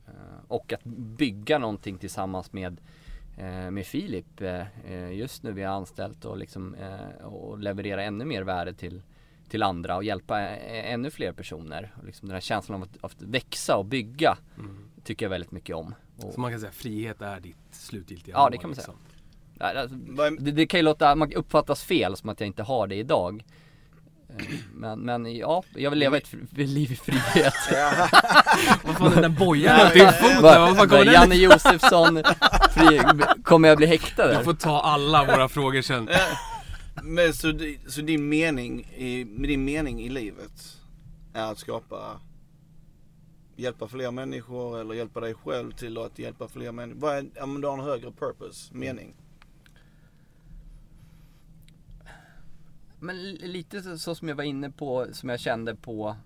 [0.06, 0.12] Eh,
[0.48, 0.84] och att
[1.18, 2.80] bygga någonting tillsammans med
[3.46, 8.24] med Filip eh, eh, just nu vi har anställt och liksom eh, och leverera ännu
[8.24, 9.02] mer värde till
[9.48, 11.94] till andra och hjälpa eh, ännu fler personer.
[11.98, 14.36] Och liksom den här känslan av att, av att växa och bygga
[15.04, 15.94] tycker jag väldigt mycket om.
[16.22, 18.86] Och, Så man kan säga frihet är ditt slutgiltiga Ja, mål, det kan man säga.
[18.86, 18.98] liksom.
[19.78, 22.86] Alltså, är- det, det kan ju låta, man uppfattas fel som att jag inte har
[22.86, 23.44] det idag.
[24.38, 27.54] Eh, Men, men ja, jag vill leva ett liv i frihet.
[28.84, 29.28] Vad fan den där
[30.88, 32.22] bojan Janne Josefsson,
[32.78, 33.00] fri,
[33.42, 36.08] kommer jag bli häktad Du får ta alla våra frågor sen.
[37.02, 37.52] Men så,
[37.88, 40.78] så din mening i, din mening i livet
[41.34, 42.20] är att skapa
[43.56, 47.00] Hjälpa fler människor eller hjälpa dig själv till att hjälpa fler människor.
[47.00, 49.14] Vad är, men du har en högre purpose, mening.
[53.00, 56.16] Men li- lite så, så som jag var inne på, som jag kände på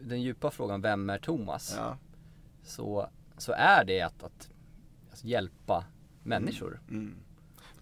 [0.00, 1.74] den djupa frågan, vem är Thomas?
[1.78, 1.96] Ja.
[2.64, 3.08] Så,
[3.38, 4.48] så är det att, att
[5.18, 5.84] alltså, hjälpa
[6.22, 6.80] människor.
[6.90, 7.14] Mm.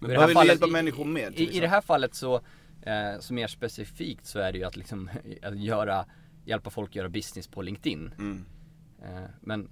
[0.00, 2.14] I det Vad vill du fallet- hjälpa i- människor med, I, I det här fallet
[2.14, 2.34] så,
[2.82, 5.10] eh, så mer specifikt så är det ju att liksom
[5.42, 6.06] att göra,
[6.44, 8.10] hjälpa folk att göra business på LinkedIn.
[8.18, 8.44] Mm.
[9.02, 9.68] Eh, men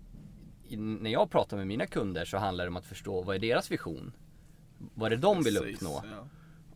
[0.69, 3.41] i, när jag pratar med mina kunder så handlar det om att förstå vad är
[3.41, 4.13] deras vision?
[4.95, 6.03] Vad är det de vill Precis, uppnå?
[6.11, 6.27] ja.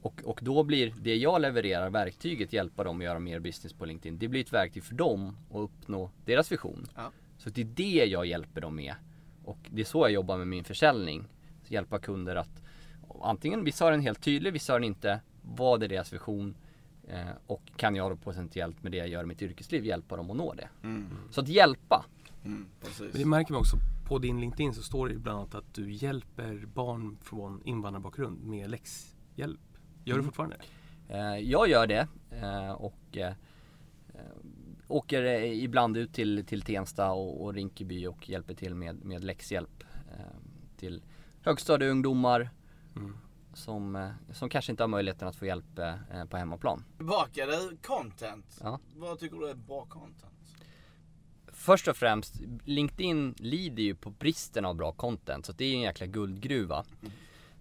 [0.03, 3.85] Och, och då blir det jag levererar, verktyget, hjälpa dem att göra mer business på
[3.85, 4.19] LinkedIn.
[4.19, 6.87] Det blir ett verktyg för dem att uppnå deras vision.
[6.97, 7.13] Ja.
[7.39, 8.95] Så det är det jag hjälper dem med.
[9.49, 11.25] Och det är så jag jobbar med min försäljning.
[11.63, 12.63] Så hjälpa kunder att
[13.23, 15.21] antingen, vissa har den helt tydlig, vissa har den inte.
[15.43, 16.55] Vad är deras vision?
[17.09, 20.31] Eh, och kan jag då potentiellt med det jag gör i mitt yrkesliv hjälpa dem
[20.31, 20.69] att nå det?
[21.31, 22.05] Så att hjälpa.
[22.45, 22.67] Mm,
[23.13, 23.77] det märker man också
[24.09, 28.71] på din LinkedIn så står det bland annat att du hjälper barn från invandrarbakgrund med
[28.71, 29.61] läxhjälp.
[30.05, 31.15] Gör du fortfarande det?
[31.15, 33.33] Eh, jag gör det eh, och eh,
[34.89, 39.25] åker eh, ibland ut till, till Tensta och, och Rinkeby och hjälper till med, med
[39.25, 39.85] läxhjälp
[40.19, 40.25] eh,
[40.77, 41.03] till
[41.43, 42.51] högstadieungdomar
[43.55, 46.85] som, eh, som kanske inte har möjligheten att få hjälp eh, på hemmaplan.
[46.97, 48.59] Tillbaka det, content.
[48.61, 48.79] Ja.
[48.97, 50.33] Vad tycker du är bra content?
[51.53, 55.75] Först och främst, LinkedIn lider ju på bristen av bra content, så det är ju
[55.75, 56.85] en jäkla guldgruva.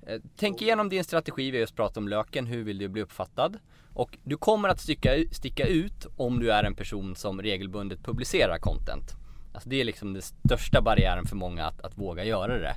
[0.02, 3.02] Eh, Tänk igenom din strategi, vi har just pratat om löken, hur vill du bli
[3.02, 3.60] uppfattad?
[3.98, 8.04] Och du kommer att sticka, ut- sticka ut om du är en person som regelbundet
[8.04, 9.16] publicerar content.
[9.54, 12.76] Alltså det är liksom den största barriären för många att, att våga göra det.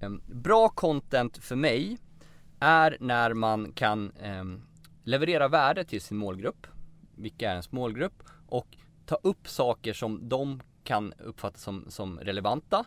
[0.00, 1.98] Em, Bra content för mig
[2.60, 4.62] är när man kan em,
[5.04, 6.66] leverera värde till sin målgrupp.
[7.14, 8.22] Vilka är ens målgrupp?
[8.48, 12.84] Och ta upp saker som de kan uppfatta som, som relevanta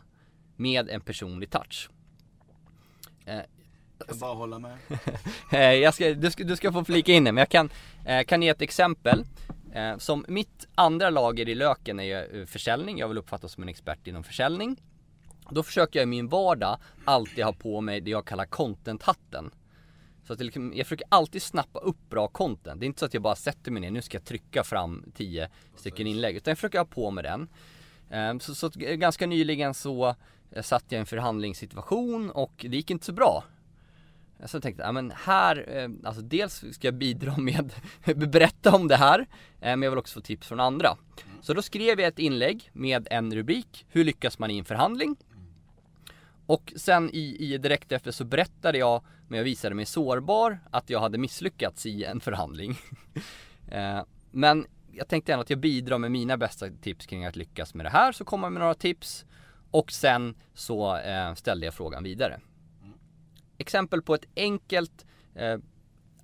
[0.55, 1.89] med en personlig touch.
[3.25, 3.39] Eh,
[4.07, 4.77] Jag bara hålla med.
[5.51, 7.69] Eh, jag ska, du, ska, du ska få flika in det, men jag kan,
[8.05, 9.25] eh, kan ge ett exempel.
[9.73, 13.69] Eh, som mitt andra lager i löken är ju försäljning, jag vill uppfattas som en
[13.69, 14.81] expert inom försäljning.
[15.49, 19.51] Då försöker jag i min vardag alltid ha på mig det jag kallar content-hatten.
[20.27, 22.79] Så att liksom, jag försöker alltid snappa upp bra content.
[22.79, 25.11] Det är inte så att jag bara sätter mig ner, nu ska jag trycka fram
[25.15, 26.35] 10 stycken inlägg.
[26.35, 27.49] Utan jag försöker ha på mig den.
[28.39, 30.15] Så, så ganska nyligen så
[30.61, 33.43] satt jag i en förhandlingssituation och det gick inte så bra.
[34.45, 37.73] Så jag tänkte, ja men här, eh, alltså dels ska jag bidra med,
[38.15, 39.25] berätta om det här, eh,
[39.59, 40.97] men jag vill också få tips från andra.
[41.41, 45.15] Så då skrev jag ett inlägg med en rubrik, hur lyckas man i en förhandling?
[46.45, 50.89] Och sen i, i direkt efter så berättade jag, men jag visade mig sårbar, att
[50.89, 52.77] jag hade misslyckats i en förhandling.
[53.71, 57.73] eh, men jag tänkte ändå att jag bidrar med mina bästa tips kring att lyckas
[57.73, 59.25] med det här, så kommer jag med några tips.
[59.71, 60.99] Och sen så
[61.35, 62.39] ställde jag frågan vidare
[63.59, 65.57] exempel på ett enkelt eh,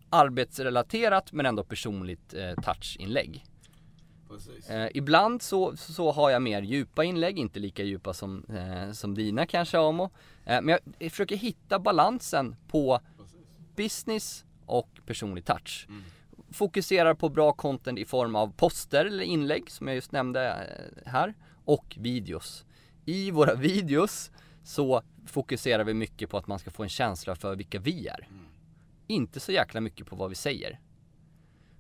[0.10, 3.46] arbetsrelaterat men ändå personligt eh, touchinlägg.
[4.28, 4.70] Precis.
[4.70, 9.16] Eh, ibland så, så har jag mer djupa inlägg, inte lika djupa som, eh, som
[9.16, 10.10] dina kanske Amo.
[10.46, 13.00] Eh, men jag försöker hitta balansen på
[13.76, 15.88] business och personlig touch.
[16.52, 21.12] Fokuserar på bra content i form av poster eller inlägg som jag just nämnde eh,
[21.12, 21.34] här
[21.66, 22.66] och videos.
[23.06, 24.32] I våra videos
[24.64, 28.28] så fokuserar vi mycket på att man ska få en känsla för vilka vi är.
[29.08, 30.80] Inte så jäkla mycket på vad vi säger.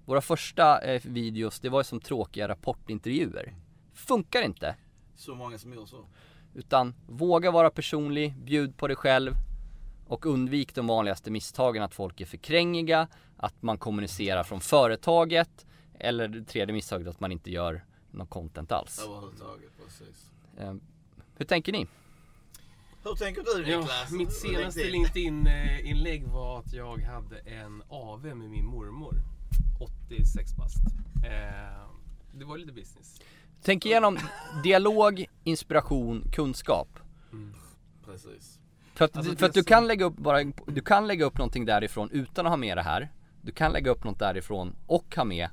[0.05, 3.55] Våra första eh, videos, det var ju som tråkiga rapportintervjuer.
[3.93, 4.75] Funkar inte.
[5.15, 6.05] Så många som gör så.
[6.53, 9.31] Utan våga vara personlig, bjud på dig själv
[10.07, 15.65] och undvik de vanligaste misstagen att folk är för krängiga, att man kommunicerar från företaget
[15.99, 19.03] eller det tredje misstaget att man inte gör någon content alls.
[19.05, 20.31] Överhuvudtaget, precis.
[20.57, 20.73] Eh,
[21.37, 21.87] hur tänker ni?
[23.05, 24.11] Hur tänker du Ja, Niklas?
[24.11, 25.43] mitt senaste LinkedIn.
[25.43, 29.15] LinkedIn-inlägg var att jag hade en AV med min mormor.
[30.07, 30.77] 86 bast.
[31.25, 31.89] Eh,
[32.31, 33.21] det var lite business.
[33.63, 34.17] Tänk igenom
[34.63, 36.87] dialog, inspiration, kunskap.
[38.05, 38.59] Precis.
[38.93, 41.65] För att, Alltså, för att du kan lägga upp bara, du kan lägga upp någonting
[41.65, 43.11] därifrån utan att ha med det här.
[43.41, 45.49] Du kan lägga upp något därifrån och ha med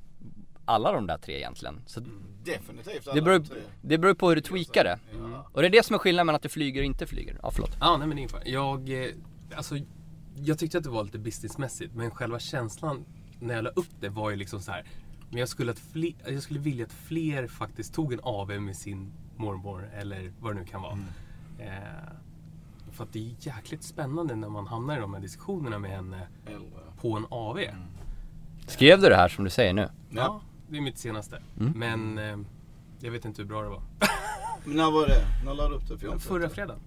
[0.64, 1.80] alla de där tre egentligen.
[1.86, 2.00] Så
[2.44, 3.56] Definitivt det alla beror, tre.
[3.82, 4.98] det beror på hur du tweakar det.
[5.18, 5.46] Ja.
[5.52, 7.38] Och det är det som är skillnaden mellan att du flyger och inte flyger.
[7.42, 7.76] Ja, förlåt.
[7.80, 8.42] Ja, nej men det är ingen fara.
[8.44, 9.10] Jag, eh,
[9.56, 9.74] alltså,
[10.36, 13.04] jag tyckte att det var lite businessmässigt, men själva känslan
[13.40, 14.84] när jag la upp det var ju liksom så här.
[15.30, 18.76] Men jag skulle, att fler, jag skulle vilja att fler faktiskt tog en AV med
[18.76, 20.98] sin mormor eller vad det nu kan vara.
[21.58, 21.68] Eh,
[22.92, 26.26] för att det är jäkligt spännande när man hamnar i de här diskussionerna med henne
[27.00, 27.58] på en AV.
[28.66, 29.88] Skrev du det här som du säger nu?
[30.10, 30.40] Ja,
[30.72, 31.42] det är mitt senaste.
[31.54, 32.38] Men eh,
[33.00, 33.82] jag vet inte hur bra det var.
[34.64, 35.24] Men när var det?
[35.44, 35.98] När lade du upp det?
[35.98, 36.80] För Förra fredagen.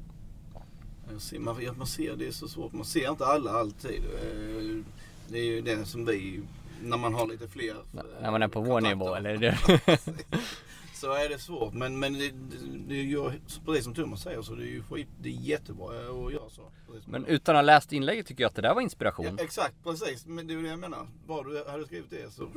[1.12, 2.74] Jag ser, man, ja, man ser, det är så svårt.
[2.74, 4.04] Man ser inte alla alltid.
[4.04, 4.84] Eh,
[5.28, 6.42] Det är ju det som vi,
[6.84, 7.70] när man har lite fler.
[7.94, 9.38] eh, När man är på vår nivå eller?
[10.94, 11.74] Så är det svårt.
[11.74, 12.32] Men, men det,
[12.88, 13.32] det, ju,
[13.66, 15.86] precis som Thomas säger så det är ju skit, det är jättebra
[16.26, 16.62] att göra så.
[17.06, 19.40] Men utan att ha läst inlägget tycker jag att det där var Ja, inspiration.
[19.40, 20.26] exakt, precis.
[20.26, 21.08] Men det är det jag menar.
[21.28, 22.48] Bara du hade skrivit det så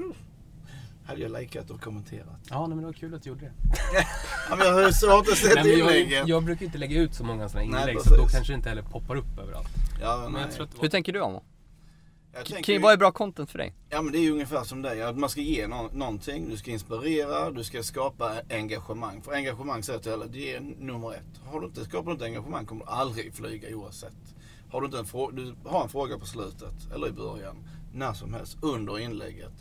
[1.08, 2.40] hade jag likat och kommenterat.
[2.50, 3.52] Ja, nej, men det var kul att du gjorde det.
[4.50, 6.10] Ja, men jag har sett Nej, men inläggen.
[6.18, 8.56] jag, jag brukar inte lägga ut så många sådana Nej, inlägg så då kanske det
[8.56, 9.68] inte heller poppar upp överallt.
[10.00, 10.42] Ja, Men nej.
[10.42, 10.88] jag tror att det Hur var...
[10.90, 11.18] tänker du?
[11.18, 13.74] Jag tänker vad är bra content för dig?
[13.90, 16.56] Ja men det är ju ungefär som dig, att man ska ge nå- någonting, du
[16.56, 19.22] ska inspirera, du ska skapa engagemang.
[19.22, 21.40] För engagemang säger jag till det är nummer ett.
[21.52, 24.34] Har du inte skapat något engagemang kommer du aldrig flyga oavsett.
[24.70, 27.56] Har du inte en fråga, du har en fråga på slutet, eller i början,
[27.92, 29.52] när som helst, under inlägget.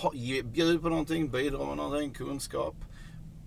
[0.00, 2.74] Ha, ge, bjud på någonting, bidra med någonting, kunskap.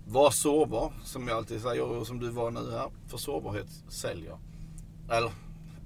[0.06, 2.90] Var sårbar, som jag alltid säger och som du var nu här.
[3.06, 4.38] För sårbarhet säljer.
[5.10, 5.32] Eller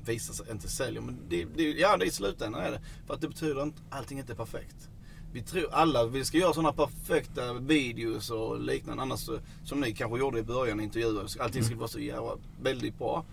[0.04, 2.80] visar sig inte säljer, men det, det, ja, det i slutändan är det.
[3.06, 4.90] För att det betyder inte allting inte är perfekt.
[5.32, 9.02] Vi tror alla, vi ska göra sådana perfekta videos och liknande.
[9.02, 11.42] Annars så, som ni kanske gjorde i början, intervjuer.
[11.42, 13.24] Allting skulle vara så jävla, väldigt bra.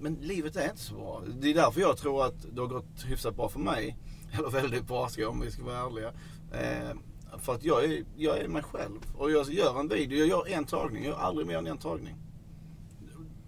[0.00, 1.22] Men livet är inte så bra.
[1.40, 3.96] Det är därför jag tror att det har gått hyfsat bra för mig.
[4.32, 6.12] Eller väldigt bra ska jag, om vi ska vara ärliga.
[6.54, 6.96] Eh,
[7.38, 9.00] för att jag är, jag är mig själv.
[9.16, 11.04] Och jag gör en video, jag gör en tagning.
[11.04, 12.14] Jag gör aldrig mer än en tagning.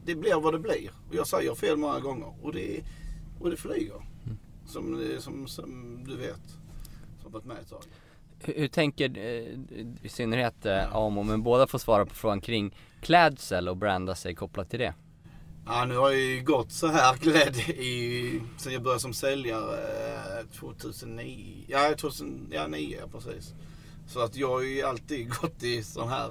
[0.05, 0.91] Det blir vad det blir.
[1.09, 2.35] Och jag säger fel många gånger.
[2.43, 2.81] Och det,
[3.41, 4.03] och det flyger.
[4.67, 6.41] Som, som, som du vet.
[7.23, 7.83] Som varit med ett tag.
[8.39, 9.59] Hur, hur tänker, eh,
[10.03, 14.35] i synnerhet eh, Amo, men båda får svara på frågan kring klädsel och branda sig
[14.35, 14.95] kopplat till det.
[15.67, 19.79] Ja, nu har jag ju gått så här klädd i, sen jag började som säljare
[20.41, 21.65] eh, 2009.
[21.69, 23.55] Ja, 2009 ja, precis.
[24.09, 26.31] Så att jag har ju alltid gått i sån här.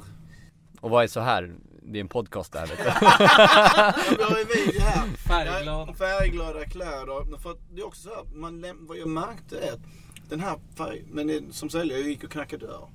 [0.82, 1.56] Och vad är så här?
[1.82, 2.84] Det är en podcast där vet du.
[2.90, 5.08] Ja, vi har ju video här.
[5.18, 5.98] Färgglad.
[5.98, 7.38] Färgglada kläder.
[7.38, 9.82] För det är också så här, man, vad jag märkte är att
[10.30, 12.90] den här färg, men det, som säljare, jag gick och knackade dörr.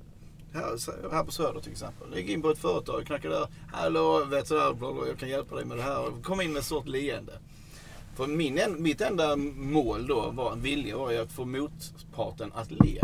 [0.53, 2.07] Här, här på Söder till exempel.
[2.11, 3.47] Jag gick in på ett företag och knackade där.
[3.71, 6.07] Hallå, vet du där, jag kan hjälpa dig med det här.
[6.07, 7.39] Och kom in med ett stort leende.
[8.15, 13.01] För min, mitt enda mål då, var, vilja var ju att få motparten att le.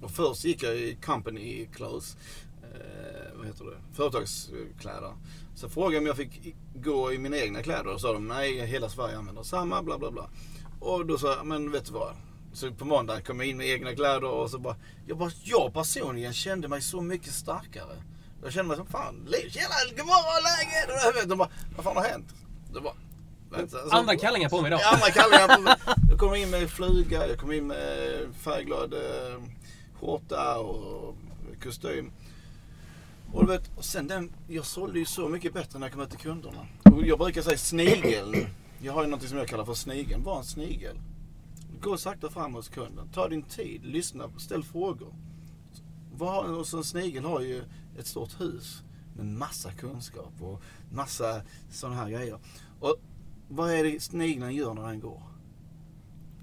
[0.00, 2.16] Och först gick jag i company clothes,
[2.62, 5.12] eh, vad heter det, företagskläder.
[5.54, 8.66] Så frågade jag om jag fick gå i mina egna kläder och sa de nej,
[8.66, 10.28] hela Sverige använder samma, bla bla bla.
[10.80, 12.14] Och då sa jag, men vet du vad?
[12.54, 14.76] Så på måndag kom jag in med egna kläder och så bara,
[15.06, 17.96] jag, bara, jag personligen kände mig så mycket starkare.
[18.42, 20.42] Jag kände mig som fan, liv, tjena, god morgon,
[21.14, 21.28] läget?
[21.28, 22.34] De bara, vad fan har hänt?
[22.74, 22.94] Det bara,
[23.50, 24.80] vänta, så- Andra kallingar på mig idag.
[24.92, 25.74] Andra kallingar på mig.
[26.10, 29.42] Jag kom in med fluga, jag kom in med färgglad eh,
[30.00, 31.14] skjorta och
[31.62, 32.12] kostym.
[33.32, 36.02] Och du vet, och sen den, jag sålde ju så mycket bättre när jag kom
[36.02, 36.66] ut till kunderna.
[36.82, 38.46] Och jag brukar säga snigel.
[38.82, 40.22] Jag har ju något som jag kallar för snigeln.
[40.24, 40.96] Var en snigel.
[41.84, 43.08] Gå sakta fram hos kunden.
[43.08, 43.84] Ta din tid.
[43.84, 44.30] Lyssna.
[44.38, 45.14] Ställ frågor.
[46.12, 47.64] Var, och så en snigel har ju
[47.98, 48.82] ett stort hus
[49.16, 50.62] med massa kunskap och
[50.92, 52.38] massa sådana här grejer.
[52.80, 52.96] Och
[53.48, 55.22] vad är det snigeln gör när den går?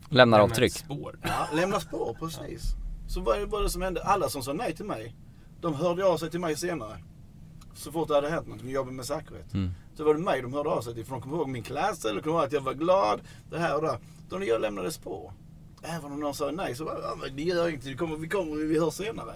[0.09, 0.73] Lämnar avtryck.
[0.73, 1.19] Spår.
[1.23, 2.75] Ja, lämna spår, precis.
[3.07, 4.03] Så vad vad är det som hände?
[4.03, 5.15] Alla som sa nej till mig,
[5.61, 7.03] de hörde av sig till mig senare.
[7.73, 9.53] Så fort det hade hänt något, jag jobbade med säkerhet.
[9.53, 9.71] Mm.
[9.93, 11.05] Så var det mig de hörde av sig till.
[11.05, 13.75] För de kom ihåg min klädsel, de kom ihåg att jag var glad, det här
[13.75, 13.99] och det.
[14.29, 15.33] Då jag lämnade spår.
[15.83, 18.79] Även om någon sa nej så var det, gör ingenting, vi kommer, vi kommer, vi
[18.79, 19.33] hörs senare.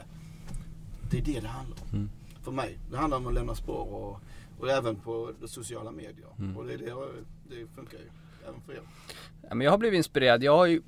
[1.11, 1.89] Det är det det handlar om.
[1.93, 2.09] Mm.
[2.43, 2.79] För mig.
[2.91, 4.19] Det handlar om att lämna spår och,
[4.59, 6.57] Och även på sociala medier.
[6.57, 6.93] Och det, det,
[7.49, 8.09] det funkar ju
[8.47, 8.81] även för er.
[9.49, 10.43] Ja, men jag har blivit inspirerad.
[10.43, 10.81] Jag har ju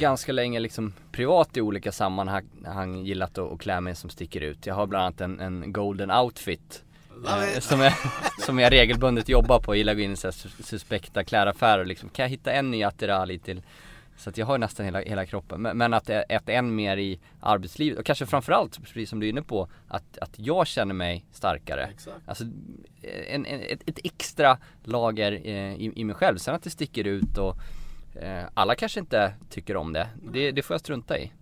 [0.00, 4.66] ganska länge liksom privat i olika sammanhang gillat att, att klä mig som sticker ut.
[4.66, 6.83] Jag har bland annat en, en golden outfit.
[7.26, 7.92] Eh, som, jag,
[8.38, 9.72] som jag regelbundet jobbar på.
[9.72, 12.08] Jag gillar att gå in i så suspekta klädaffärer liksom.
[12.08, 13.62] Kan jag hitta en ny attirali till
[14.16, 15.62] så att jag har nästan hela, hela kroppen.
[15.62, 19.30] Men, men att, att än mer i arbetslivet och kanske framförallt, precis som du är
[19.30, 21.86] inne på, att, att jag känner mig starkare.
[21.94, 22.16] Exakt.
[22.26, 22.44] Alltså
[23.28, 26.38] en, en, ett, ett extra lager eh, i, i mig själv.
[26.38, 27.56] Sen att det sticker ut och
[28.22, 30.08] eh, alla kanske inte tycker om det.
[30.32, 31.32] Det, det får jag strunta i.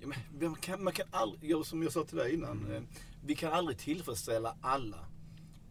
[0.00, 2.82] Ja, men man kan, man kan aldrig, som jag sa till dig innan, eh,
[3.24, 4.98] vi kan aldrig tillfredsställa alla.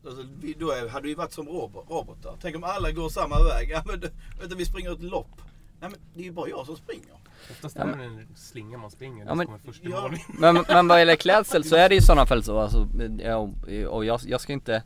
[0.05, 2.35] Alltså, vi, då är, hade vi varit som robot, robotar.
[2.41, 3.69] Tänk om alla går samma väg.
[3.69, 4.01] Ja, men,
[4.39, 5.41] vänta, vi springer ett lopp.
[5.81, 7.13] Nej, men det är ju bara jag som springer.
[7.51, 9.25] Oftast är det en slinga man springer.
[9.25, 10.01] Ja, men- kommer först i Ja.
[10.01, 10.17] mål.
[10.53, 12.59] Men, men vad gäller klädsel så är det i sådana fall så.
[12.59, 12.87] Alltså,
[13.35, 13.49] och,
[13.95, 14.83] och jag, jag ska inte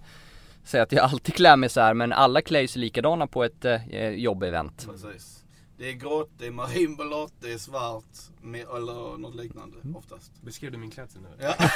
[0.63, 3.65] säga att jag alltid klär mig så här men alla klär sig likadana på ett
[3.65, 4.87] eh, jobbevent.
[4.91, 5.42] Precis.
[5.77, 8.03] Det är grått, det är marinblått, det är svart
[8.41, 10.31] med, eller något liknande oftast.
[10.41, 11.29] Beskrev du min klädsel nu?
[11.39, 11.53] Ja.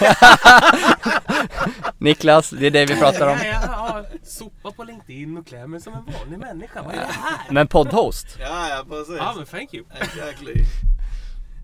[1.98, 3.38] Niklas, det är det vi pratar om.
[3.38, 4.18] Ja, ja, ja.
[4.24, 6.82] Sopa på LinkedIn och klä mig som en vanlig människa.
[6.82, 7.54] Vad är det här?
[7.54, 8.38] Men poddhost?
[8.40, 9.16] Ja, ja precis.
[9.18, 9.86] Ja men thank you.
[10.02, 10.64] Exactly.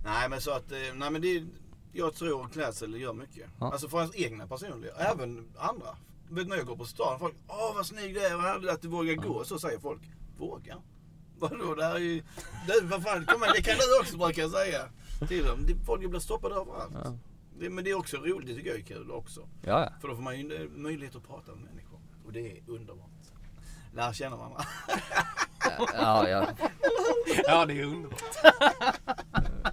[0.03, 1.43] Nej men så att, eh, nej men det,
[1.91, 3.49] jag tror klädsel gör mycket.
[3.59, 3.71] Ja.
[3.71, 5.87] Alltså för ens egna personliga, även andra.
[6.29, 8.81] Vet när jag går på stan, folk, åh vad snygg du är, vad härligt att
[8.81, 9.43] du vågar gå.
[9.43, 10.01] Så säger folk,
[10.37, 10.75] våga?
[11.49, 12.23] Vadå, det här är ju,
[12.67, 14.89] du vad fan, kom igen, det kan du också brukar jag säga.
[15.27, 15.67] Till dem.
[15.85, 16.93] Folk blir stoppade överallt.
[17.03, 17.17] Ja.
[17.59, 19.41] Det, men det är också roligt, det tycker jag är kul också.
[19.61, 19.89] Ja, ja.
[20.01, 21.99] För då får man ju eh, möjlighet att prata med människor.
[22.25, 23.09] Och det är underbart.
[23.93, 24.65] Lära känna varandra.
[25.93, 26.47] ja, ja.
[27.47, 28.21] Ja det är underbart.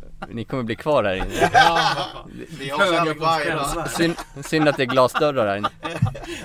[0.28, 1.50] Ni kommer bli kvar här inne.
[1.52, 2.26] Ja.
[2.58, 3.88] Vi har kärlek på varje.
[3.88, 4.14] Synd,
[4.46, 5.70] synd att det är glasdörrar här inne.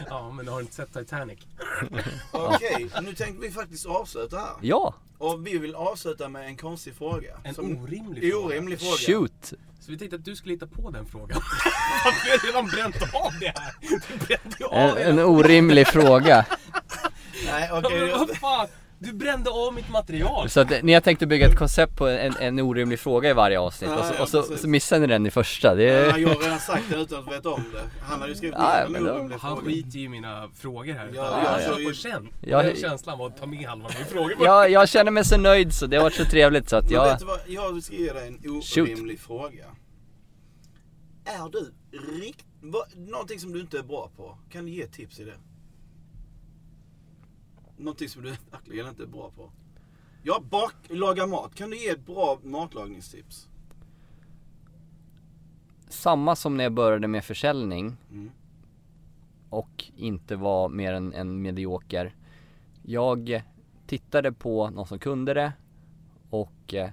[0.09, 1.39] ja men har du inte sett Titanic?
[2.31, 4.47] Okej, nu tänkte vi faktiskt avsluta här.
[4.61, 7.37] Ja, Och vi vill avsluta med en konstig fråga.
[7.43, 8.45] En Som- orimlig fråga.
[8.45, 8.97] Orimlig fråga.
[8.97, 9.53] shoot!
[9.81, 11.27] Så vi tänkte att du skulle hitta på den frågan.
[12.05, 13.73] Varför har redan bränt av det här?
[13.81, 16.45] Du brände ju av En, en orimlig fråga.
[17.45, 18.35] Nej, Ja, okej.
[18.35, 18.67] fan?
[18.99, 20.49] Du brände av mitt material.
[20.49, 23.33] Så att ni har tänkt att bygga ett koncept på en, en orimlig fråga i
[23.33, 25.75] varje avsnitt Ja, och så, ja, och så, så missar ni den i första.
[25.75, 27.81] Det Ja, jag har redan sagt det utan att veta om det.
[28.01, 29.71] Han hade ju skrivit Ja, ja, men en då- orimlig Han fråga.
[29.71, 31.11] skiter ju i mina frågor här.
[31.13, 32.27] Ja, Ja, jag jag kör på känn.
[32.41, 34.35] Ja, Den känslan var att ta med halva min fråga.
[34.39, 36.93] jag, jag känner mig så nöjd så det har varit så trevligt så att Men
[36.93, 37.05] jag...
[37.05, 37.39] vet du vad?
[37.47, 38.77] Jag ska ge dig en Shoot.
[38.89, 39.65] orimlig fråga.
[41.25, 41.73] Är du
[42.21, 42.45] rikt...
[42.61, 44.37] vad- Någonting som du inte är bra på.
[44.51, 45.33] Kan du ge tips i det?
[47.77, 49.51] Någonting som du verkligen inte är bra på.
[50.23, 51.55] Ja, bak, laga mat.
[51.55, 53.47] Kan du ge ett bra matlagningstips?
[55.89, 58.31] Samma som när jag började med försäljning Mm.
[59.49, 62.15] och inte var mer än en medioker.
[62.83, 63.41] Jag
[63.87, 65.53] tittade på någon som kunde det
[66.29, 66.89] och eh,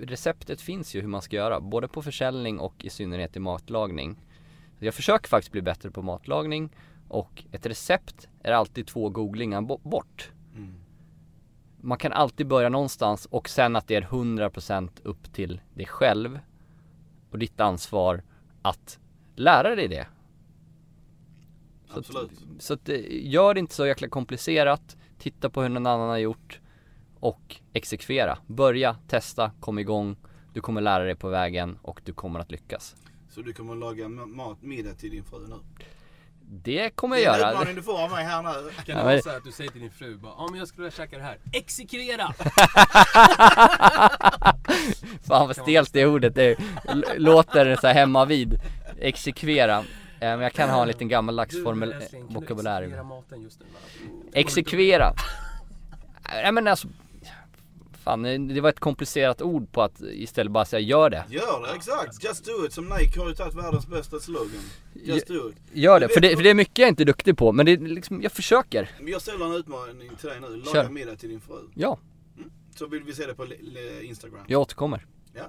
[0.00, 4.16] receptet finns ju hur man ska göra, både på försäljning och i synnerhet i matlagning.
[4.78, 6.70] Jag försöker faktiskt bli bättre på matlagning
[7.12, 10.30] och ett recept är alltid två googlingar bo- bort.
[10.56, 10.74] Mm.
[11.80, 16.38] Man kan alltid börja någonstans och sen att det är 100% upp till dig själv
[17.30, 18.22] och ditt ansvar
[18.62, 18.98] att
[19.36, 20.06] lära dig det.
[21.86, 22.30] Så att- Absolut.
[22.58, 26.18] Så att, eh, gör det inte så jäkla komplicerat, titta på hur någon annan har
[26.18, 26.60] gjort
[27.20, 28.38] och exekvera.
[28.46, 30.16] Börja, testa, kom igång.
[30.52, 32.96] Du kommer lära dig på vägen och du kommer att lyckas.
[33.30, 35.54] Så du kommer att laga ma- mat, middag till din fru nu?
[36.54, 37.52] Det kommer Det jag är en göra.
[37.52, 38.48] utmaning du får av mig här nu.
[38.48, 40.58] Kan det Ja, vara men- så att du säger till din fru bara, ja men
[40.58, 41.38] jag skulle vilja käka det här.
[41.52, 42.32] Exekvera!
[45.28, 46.56] Fan vad stelt det ordet det
[46.88, 48.60] l- låter så här hemma vid.
[49.00, 49.78] Exekvera.
[49.78, 49.84] Eh,
[50.20, 51.94] Men jag kan ha en liten gammaldags formel-
[52.28, 52.82] vokabulär.
[52.82, 53.66] exekvera maten just nu?
[53.72, 53.78] va?
[54.32, 55.12] Exekvera.
[56.32, 56.88] Nej men alltså.
[58.04, 61.24] Fan, det var ett komplicerat ord på att istället bara säga gör det.
[61.28, 62.24] Gör det, exakt.
[62.24, 62.72] Just do it.
[62.72, 64.50] Som Nike har ju tagit världens bästa slogan.
[64.94, 65.56] Just do it.
[65.72, 67.72] Gör det, för det, för det är mycket jag inte är duktig på, men det
[67.72, 68.90] är liksom, jag försöker.
[69.06, 70.62] Jag ställer en utmaning till dig nu.
[70.74, 71.58] Laga middag till din fru.
[71.74, 71.98] Ja,
[72.76, 73.46] Så vill vi se det på
[74.02, 74.40] Instagram.
[74.46, 75.06] jag återkommer.
[75.34, 75.42] Ja.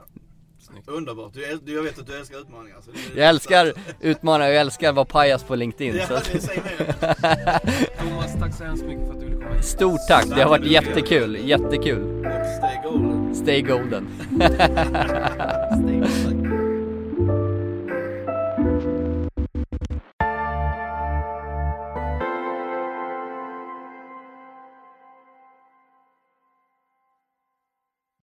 [0.63, 0.87] Snyggt.
[0.87, 1.33] Underbart.
[1.33, 2.77] Du, du, jag vet att du älskar utmaningar.
[2.85, 5.95] Så det är Jag älskar utmaningar, jag älskar att vara pajas på LinkedIn.
[5.95, 6.13] Ja, Så.
[6.13, 7.97] mer.
[7.99, 9.65] Thomas, tack så hemskt mycket för att du ville komma hit.
[9.65, 12.03] Stort tack, det har varit jättekul, jättekul.
[12.25, 13.35] Och stay golden.
[13.35, 14.07] Stay golden.
[15.81, 16.32] Stay golden.